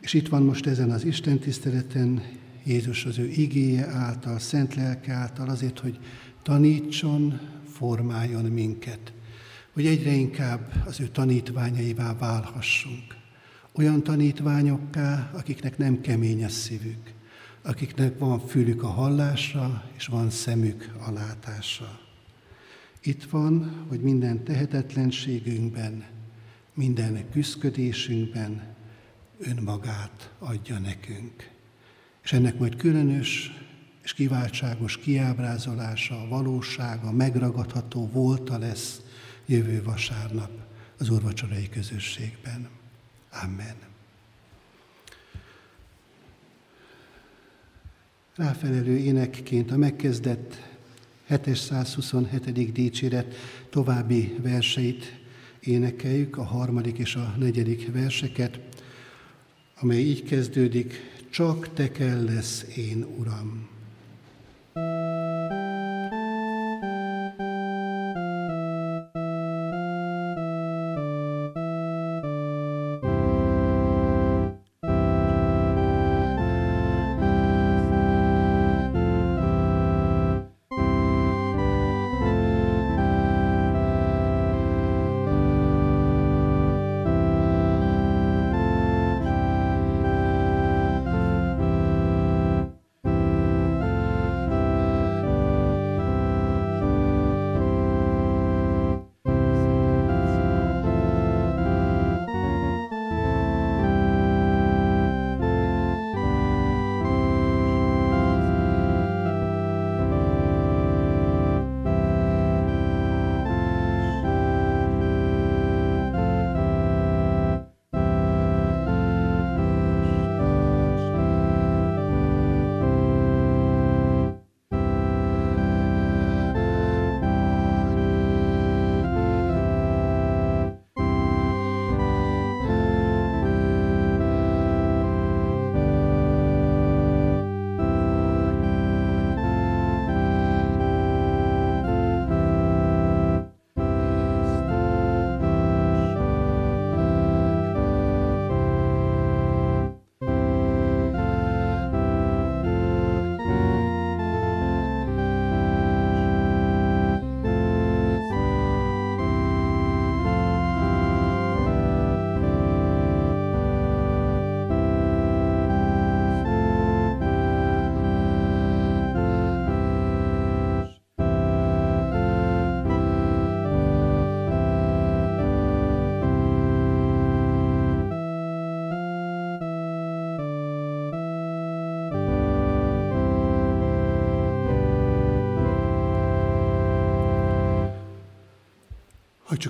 És 0.00 0.12
itt 0.12 0.28
van 0.28 0.42
most 0.42 0.66
ezen 0.66 0.90
az 0.90 1.04
Isten 1.04 1.38
tiszteleten 1.38 2.22
Jézus 2.64 3.04
az 3.04 3.18
ő 3.18 3.26
igéje 3.26 3.86
által, 3.86 4.38
szent 4.38 4.74
lelke 4.74 5.12
által 5.12 5.48
azért, 5.48 5.78
hogy 5.78 5.98
tanítson, 6.42 7.40
formáljon 7.66 8.44
minket 8.44 9.12
hogy 9.74 9.86
egyre 9.86 10.10
inkább 10.10 10.72
az 10.86 11.00
ő 11.00 11.08
tanítványaivá 11.08 12.16
válhassunk. 12.18 13.16
Olyan 13.72 14.02
tanítványokká, 14.02 15.30
akiknek 15.32 15.78
nem 15.78 16.00
kemény 16.00 16.44
a 16.44 16.48
szívük, 16.48 17.12
akiknek 17.66 18.18
van 18.18 18.40
fülük 18.40 18.82
a 18.82 18.88
hallásra, 18.88 19.84
és 19.96 20.06
van 20.06 20.30
szemük 20.30 20.94
a 21.06 21.10
látásra. 21.10 22.00
Itt 23.02 23.24
van, 23.24 23.84
hogy 23.88 24.00
minden 24.00 24.44
tehetetlenségünkben, 24.44 26.04
minden 26.74 27.30
küzdködésünkben 27.30 28.74
önmagát 29.38 30.32
adja 30.38 30.78
nekünk. 30.78 31.50
És 32.22 32.32
ennek 32.32 32.58
majd 32.58 32.76
különös 32.76 33.52
és 34.02 34.14
kiváltságos 34.14 34.98
kiábrázolása, 34.98 36.20
a 36.22 36.28
valósága, 36.28 37.12
megragadható 37.12 38.08
volta 38.12 38.58
lesz 38.58 39.00
jövő 39.46 39.82
vasárnap 39.82 40.50
az 40.98 41.08
úrvacsorai 41.10 41.68
közösségben. 41.68 42.68
Amen. 43.42 43.93
Ráfelelő 48.36 48.96
énekként 48.96 49.70
a 49.70 49.76
megkezdett 49.76 50.54
727. 51.26 52.72
dicséret 52.72 53.34
további 53.70 54.34
verseit 54.42 55.20
énekeljük, 55.60 56.36
a 56.36 56.44
harmadik 56.44 56.98
és 56.98 57.14
a 57.14 57.34
negyedik 57.38 57.92
verseket, 57.92 58.60
amely 59.80 60.00
így 60.00 60.22
kezdődik, 60.22 60.94
csak 61.30 61.72
te 61.72 61.90
kell 61.90 62.24
lesz 62.24 62.64
én, 62.76 63.04
Uram. 63.18 63.73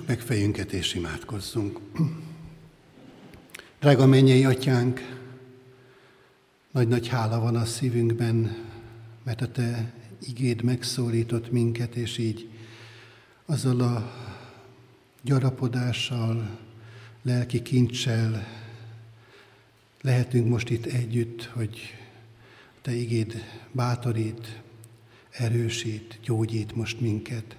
Hajtsuk 0.05 0.27
meg 0.27 0.37
fejünket 0.37 0.71
és 0.71 0.93
imádkozzunk. 0.93 1.79
Drága 3.79 4.05
mennyei 4.05 4.45
atyánk, 4.45 4.99
nagy-nagy 6.71 7.07
hála 7.07 7.39
van 7.39 7.55
a 7.55 7.65
szívünkben, 7.65 8.55
mert 9.23 9.41
a 9.41 9.51
te 9.51 9.93
igéd 10.27 10.61
megszólított 10.61 11.51
minket, 11.51 11.95
és 11.95 12.17
így 12.17 12.49
azzal 13.45 13.81
a 13.81 14.11
gyarapodással, 15.21 16.59
lelki 17.21 17.61
kincsel 17.61 18.47
lehetünk 20.01 20.47
most 20.47 20.69
itt 20.69 20.85
együtt, 20.85 21.43
hogy 21.43 21.79
te 22.81 22.93
igéd 22.93 23.43
bátorít, 23.71 24.61
erősít, 25.29 26.19
gyógyít 26.23 26.75
most 26.75 26.99
minket. 26.99 27.55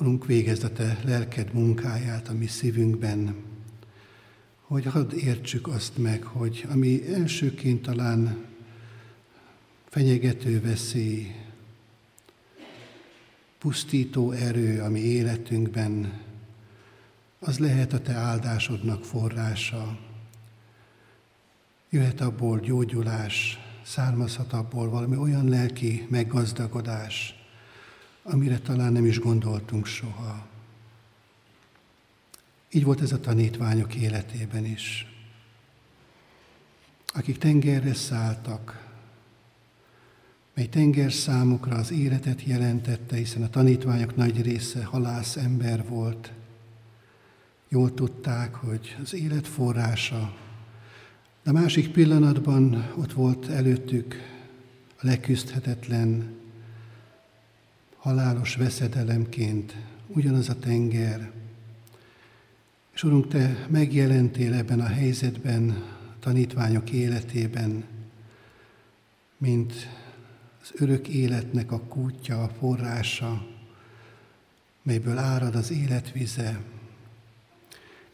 Urunk, 0.00 0.26
végezd 0.26 0.64
a 0.64 0.72
Te 0.72 0.98
lelked 1.04 1.52
munkáját 1.52 2.28
a 2.28 2.32
mi 2.32 2.46
szívünkben, 2.46 3.36
hogy 4.60 4.84
hadd 4.84 5.14
értsük 5.14 5.66
azt 5.66 5.96
meg, 5.96 6.22
hogy 6.22 6.66
ami 6.70 7.14
elsőként 7.14 7.82
talán 7.82 8.44
fenyegető 9.88 10.60
veszély, 10.60 11.34
pusztító 13.58 14.30
erő 14.30 14.82
a 14.82 14.88
mi 14.88 15.00
életünkben, 15.00 16.20
az 17.38 17.58
lehet 17.58 17.92
a 17.92 18.00
Te 18.00 18.12
áldásodnak 18.12 19.04
forrása. 19.04 19.98
Jöhet 21.90 22.20
abból 22.20 22.60
gyógyulás, 22.60 23.58
származhat 23.82 24.52
abból 24.52 24.88
valami 24.88 25.16
olyan 25.16 25.48
lelki 25.48 26.06
meggazdagodás, 26.10 27.37
amire 28.30 28.58
talán 28.58 28.92
nem 28.92 29.04
is 29.04 29.18
gondoltunk 29.18 29.86
soha. 29.86 30.46
Így 32.70 32.84
volt 32.84 33.00
ez 33.00 33.12
a 33.12 33.20
tanítványok 33.20 33.94
életében 33.94 34.64
is. 34.64 35.06
Akik 37.06 37.38
tengerre 37.38 37.94
szálltak, 37.94 38.86
mely 40.54 40.66
tenger 40.66 41.12
számukra 41.12 41.76
az 41.76 41.92
életet 41.92 42.42
jelentette, 42.42 43.16
hiszen 43.16 43.42
a 43.42 43.50
tanítványok 43.50 44.16
nagy 44.16 44.42
része 44.42 44.84
halász 44.84 45.36
ember 45.36 45.88
volt. 45.88 46.32
Jól 47.68 47.94
tudták, 47.94 48.54
hogy 48.54 48.96
az 49.02 49.14
élet 49.14 49.46
forrása, 49.46 50.36
de 51.42 51.52
másik 51.52 51.92
pillanatban 51.92 52.92
ott 52.96 53.12
volt 53.12 53.48
előttük 53.48 54.14
a 54.96 55.06
leküzdhetetlen 55.06 56.37
halálos 57.98 58.56
veszedelemként 58.56 59.76
ugyanaz 60.06 60.48
a 60.48 60.58
tenger. 60.58 61.30
És 62.94 63.02
Urunk, 63.02 63.28
Te 63.28 63.66
megjelentél 63.68 64.54
ebben 64.54 64.80
a 64.80 64.86
helyzetben, 64.86 65.84
tanítványok 66.20 66.90
életében, 66.90 67.84
mint 69.36 69.72
az 70.62 70.72
örök 70.74 71.08
életnek 71.08 71.72
a 71.72 71.80
kútja, 71.80 72.42
a 72.42 72.48
forrása, 72.48 73.46
melyből 74.82 75.18
árad 75.18 75.54
az 75.54 75.70
életvize, 75.70 76.60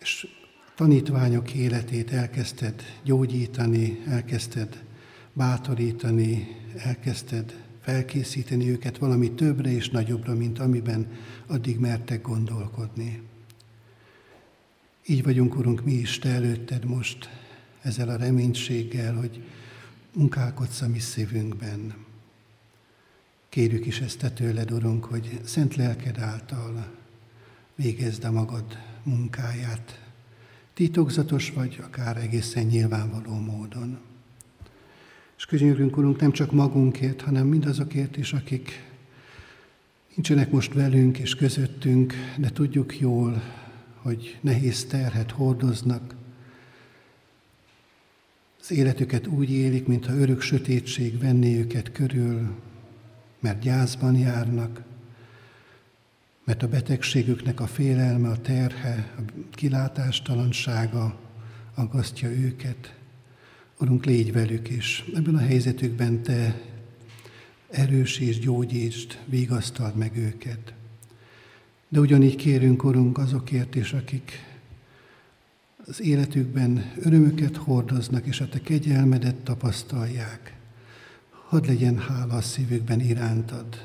és 0.00 0.28
tanítványok 0.76 1.54
életét 1.54 2.12
elkezdted 2.12 2.82
gyógyítani, 3.02 4.02
elkezdted 4.06 4.82
bátorítani, 5.32 6.56
elkezdted 6.76 7.63
felkészíteni 7.84 8.70
őket 8.70 8.98
valami 8.98 9.32
többre 9.32 9.70
és 9.70 9.90
nagyobbra, 9.90 10.34
mint 10.34 10.58
amiben 10.58 11.06
addig 11.46 11.78
mertek 11.78 12.22
gondolkodni. 12.22 13.22
Így 15.06 15.22
vagyunk, 15.22 15.56
Urunk, 15.56 15.84
mi 15.84 15.92
is 15.92 16.18
Te 16.18 16.28
előtted 16.28 16.84
most 16.84 17.28
ezzel 17.82 18.08
a 18.08 18.16
reménységgel, 18.16 19.14
hogy 19.14 19.44
munkálkodsz 20.14 20.80
a 20.80 20.88
mi 20.88 20.98
szívünkben. 20.98 21.94
Kérjük 23.48 23.86
is 23.86 24.00
ezt 24.00 24.18
Te 24.18 24.30
tőled, 24.30 24.70
Urunk, 24.70 25.04
hogy 25.04 25.40
szent 25.44 25.76
lelked 25.76 26.18
által 26.18 26.94
végezd 27.74 28.24
a 28.24 28.30
magad 28.30 28.78
munkáját, 29.02 30.08
titokzatos 30.74 31.50
vagy 31.50 31.80
akár 31.84 32.16
egészen 32.16 32.64
nyilvánvaló 32.64 33.38
módon. 33.38 33.98
És 35.44 35.50
könyörünk, 35.50 35.96
Urunk, 35.96 36.20
nem 36.20 36.32
csak 36.32 36.52
magunkért, 36.52 37.20
hanem 37.20 37.46
mindazokért 37.46 38.16
is, 38.16 38.32
akik 38.32 38.90
nincsenek 40.14 40.50
most 40.50 40.72
velünk 40.72 41.18
és 41.18 41.34
közöttünk, 41.34 42.14
de 42.38 42.50
tudjuk 42.50 42.98
jól, 43.00 43.42
hogy 43.96 44.38
nehéz 44.40 44.84
terhet 44.84 45.30
hordoznak, 45.30 46.14
az 48.60 48.70
életüket 48.70 49.26
úgy 49.26 49.50
élik, 49.50 49.86
mintha 49.86 50.14
örök 50.14 50.40
sötétség 50.40 51.18
venné 51.18 51.58
őket 51.58 51.92
körül, 51.92 52.50
mert 53.40 53.60
gyászban 53.60 54.16
járnak, 54.16 54.82
mert 56.44 56.62
a 56.62 56.68
betegségüknek 56.68 57.60
a 57.60 57.66
félelme, 57.66 58.28
a 58.28 58.40
terhe, 58.40 59.14
a 59.18 59.20
kilátástalansága 59.50 61.18
aggasztja 61.74 62.28
őket. 62.30 63.02
Urunk, 63.78 64.04
légy 64.04 64.32
velük 64.32 64.70
is. 64.70 65.04
Ebben 65.14 65.34
a 65.34 65.38
helyzetükben 65.38 66.22
Te 66.22 66.60
erősítsd, 67.70 68.42
gyógyítsd, 68.42 69.18
vigasztald 69.24 69.94
meg 69.94 70.16
őket. 70.16 70.74
De 71.88 72.00
ugyanígy 72.00 72.36
kérünk, 72.36 72.84
Urunk, 72.84 73.18
azokért 73.18 73.74
is, 73.74 73.92
akik 73.92 74.44
az 75.86 76.00
életükben 76.00 76.92
örömöket 76.98 77.56
hordoznak, 77.56 78.26
és 78.26 78.40
a 78.40 78.48
Te 78.48 78.60
kegyelmedet 78.60 79.36
tapasztalják. 79.36 80.56
Hadd 81.48 81.66
legyen 81.66 81.98
hála 81.98 82.34
a 82.34 82.40
szívükben 82.40 83.00
irántad, 83.00 83.82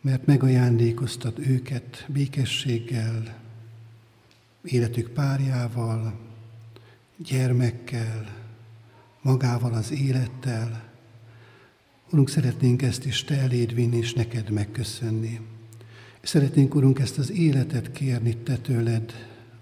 mert 0.00 0.26
megajándékoztad 0.26 1.38
őket 1.38 2.04
békességgel, 2.08 3.38
életük 4.62 5.08
párjával, 5.08 6.14
gyermekkel, 7.16 8.39
magával 9.22 9.72
az 9.72 9.92
élettel. 9.92 10.88
Urunk, 12.10 12.28
szeretnénk 12.28 12.82
ezt 12.82 13.04
is 13.04 13.24
Te 13.24 13.36
eléd 13.36 13.74
vinni, 13.74 13.96
és 13.96 14.12
neked 14.12 14.50
megköszönni. 14.50 15.40
Szeretnénk, 16.22 16.74
Urunk, 16.74 16.98
ezt 16.98 17.18
az 17.18 17.30
életet 17.30 17.92
kérni 17.92 18.36
Te 18.36 18.56
tőled, 18.56 19.12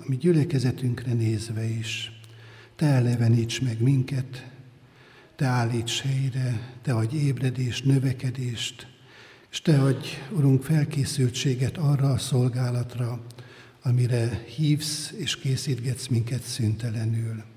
ami 0.06 0.16
gyülekezetünkre 0.16 1.12
nézve 1.12 1.64
is. 1.64 2.20
Te 2.76 2.86
eleveníts 2.86 3.62
meg 3.62 3.80
minket, 3.80 4.50
Te 5.36 5.46
állíts 5.46 6.02
helyre, 6.02 6.76
Te 6.82 6.92
adj 6.94 7.16
ébredést, 7.16 7.84
növekedést, 7.84 8.86
és 9.50 9.60
Te 9.60 9.82
adj, 9.82 10.08
Urunk, 10.30 10.62
felkészültséget 10.62 11.76
arra 11.76 12.10
a 12.10 12.18
szolgálatra, 12.18 13.22
amire 13.82 14.44
hívsz 14.56 15.12
és 15.16 15.36
készítgetsz 15.36 16.06
minket 16.06 16.42
szüntelenül. 16.42 17.47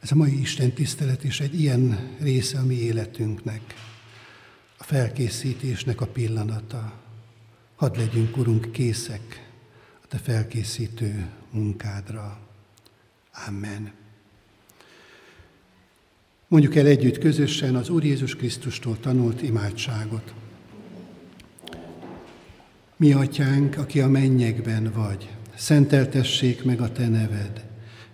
Ez 0.00 0.12
a 0.12 0.14
mai 0.14 0.40
Isten 0.40 0.72
tisztelet 0.72 1.24
is 1.24 1.40
egy 1.40 1.60
ilyen 1.60 2.16
része 2.20 2.58
a 2.58 2.64
mi 2.64 2.74
életünknek, 2.74 3.74
a 4.78 4.84
felkészítésnek 4.84 6.00
a 6.00 6.06
pillanata. 6.06 7.00
Hadd 7.76 7.96
legyünk, 7.96 8.36
Urunk, 8.36 8.72
készek 8.72 9.50
a 10.02 10.06
Te 10.08 10.18
felkészítő 10.18 11.28
munkádra. 11.50 12.38
Amen. 13.46 13.92
Mondjuk 16.48 16.76
el 16.76 16.86
együtt 16.86 17.18
közösen 17.18 17.76
az 17.76 17.88
Úr 17.88 18.04
Jézus 18.04 18.36
Krisztustól 18.36 19.00
tanult 19.00 19.42
imádságot. 19.42 20.34
Mi 22.96 23.12
atyánk, 23.12 23.76
aki 23.76 24.00
a 24.00 24.08
mennyekben 24.08 24.92
vagy, 24.92 25.28
szenteltessék 25.54 26.64
meg 26.64 26.80
a 26.80 26.92
te 26.92 27.08
neved, 27.08 27.67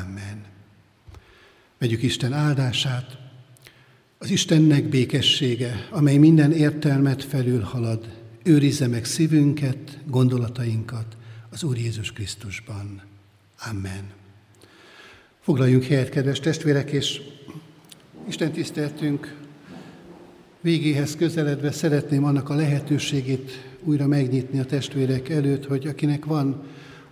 Amen. 0.00 0.44
Vegyük 1.78 2.02
Isten 2.02 2.32
áldását, 2.32 3.18
az 4.18 4.30
Istennek 4.30 4.84
békessége, 4.84 5.88
amely 5.90 6.16
minden 6.16 6.52
értelmet 6.52 7.24
felülhalad, 7.24 8.20
őrizze 8.42 8.86
meg 8.86 9.04
szívünket, 9.04 9.98
gondolatainkat 10.06 11.16
az 11.50 11.62
Úr 11.62 11.76
Jézus 11.76 12.12
Krisztusban. 12.12 13.02
Amen. 13.70 14.10
Foglaljunk 15.40 15.84
helyet, 15.84 16.08
kedves 16.08 16.40
testvérek, 16.40 16.90
és 16.90 17.20
Isten 18.28 18.52
tiszteltünk 18.52 19.36
végéhez 20.60 21.16
közeledve 21.16 21.72
szeretném 21.72 22.24
annak 22.24 22.48
a 22.48 22.54
lehetőségét 22.54 23.50
újra 23.80 24.06
megnyitni 24.06 24.58
a 24.58 24.64
testvérek 24.64 25.28
előtt, 25.28 25.66
hogy 25.66 25.86
akinek 25.86 26.24
van 26.24 26.62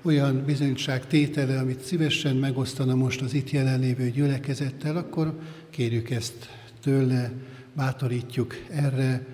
olyan 0.02 0.44
bizonyság 0.44 1.06
tétele, 1.06 1.58
amit 1.58 1.80
szívesen 1.80 2.36
megosztana 2.36 2.94
most 2.94 3.20
az 3.20 3.34
itt 3.34 3.50
jelenlévő 3.50 4.10
gyülekezettel, 4.10 4.96
akkor 4.96 5.38
kérjük 5.70 6.10
ezt 6.10 6.48
tőle, 6.80 7.32
bátorítjuk 7.72 8.54
erre, 8.70 9.26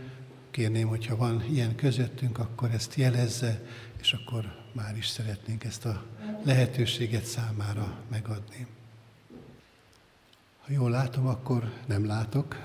kérném, 0.50 0.88
hogyha 0.88 1.16
van 1.16 1.44
ilyen 1.52 1.74
közöttünk, 1.74 2.38
akkor 2.38 2.70
ezt 2.70 2.94
jelezze, 2.94 3.62
és 4.00 4.12
akkor 4.12 4.44
már 4.72 4.96
is 4.96 5.06
szeretnénk 5.06 5.64
ezt 5.64 5.84
a 5.84 6.04
lehetőséget 6.44 7.24
számára 7.24 7.98
megadni. 8.10 8.66
Ha 10.60 10.72
jól 10.72 10.90
látom, 10.90 11.26
akkor 11.26 11.72
nem 11.86 12.06
látok. 12.06 12.56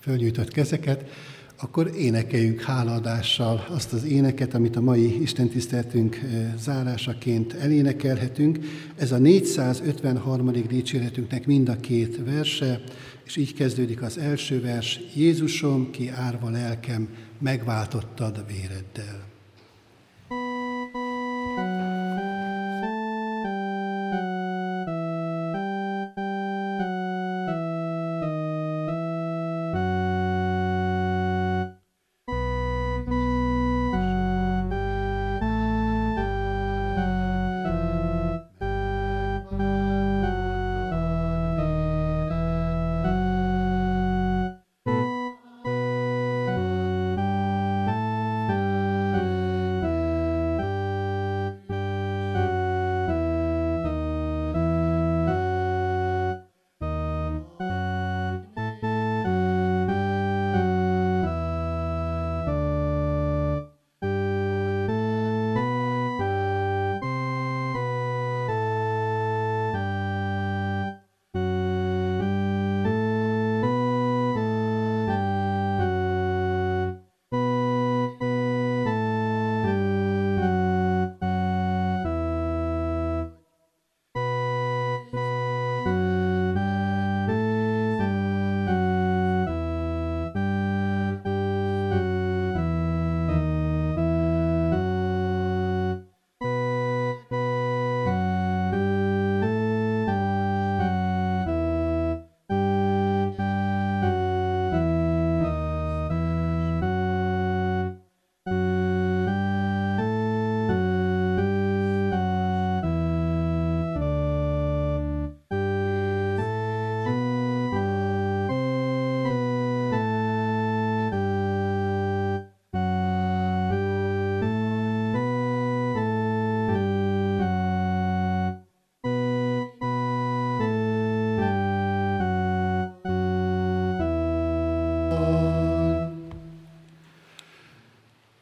Fölnyújtott 0.00 0.50
kezeket, 0.50 1.10
akkor 1.60 1.92
énekeljük 1.96 2.60
hálaadással 2.62 3.66
azt 3.68 3.92
az 3.92 4.04
éneket, 4.04 4.54
amit 4.54 4.76
a 4.76 4.80
mai 4.80 5.20
istentiszteltünk 5.22 6.16
eh, 6.16 6.52
zárásaként 6.58 7.52
elénekelhetünk. 7.52 8.58
Ez 8.96 9.12
a 9.12 9.18
453. 9.18 10.52
dicséretünknek 10.52 11.46
mind 11.46 11.68
a 11.68 11.76
két 11.76 12.24
verse, 12.24 12.80
és 13.24 13.36
így 13.36 13.54
kezdődik 13.54 14.02
az 14.02 14.18
első 14.18 14.60
vers. 14.60 15.00
Jézusom, 15.14 15.90
ki 15.90 16.08
árva 16.08 16.50
lelkem, 16.50 17.08
megváltottad 17.38 18.44
véreddel. 18.46 19.27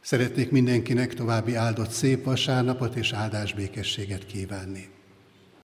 Szeretnék 0.07 0.51
mindenkinek 0.51 1.15
további 1.15 1.55
áldott 1.55 1.91
szép 1.91 2.25
vasárnapot 2.25 2.95
és 2.95 3.13
áldás 3.13 3.55
békességet 3.55 4.27
kívánni. 4.27 4.89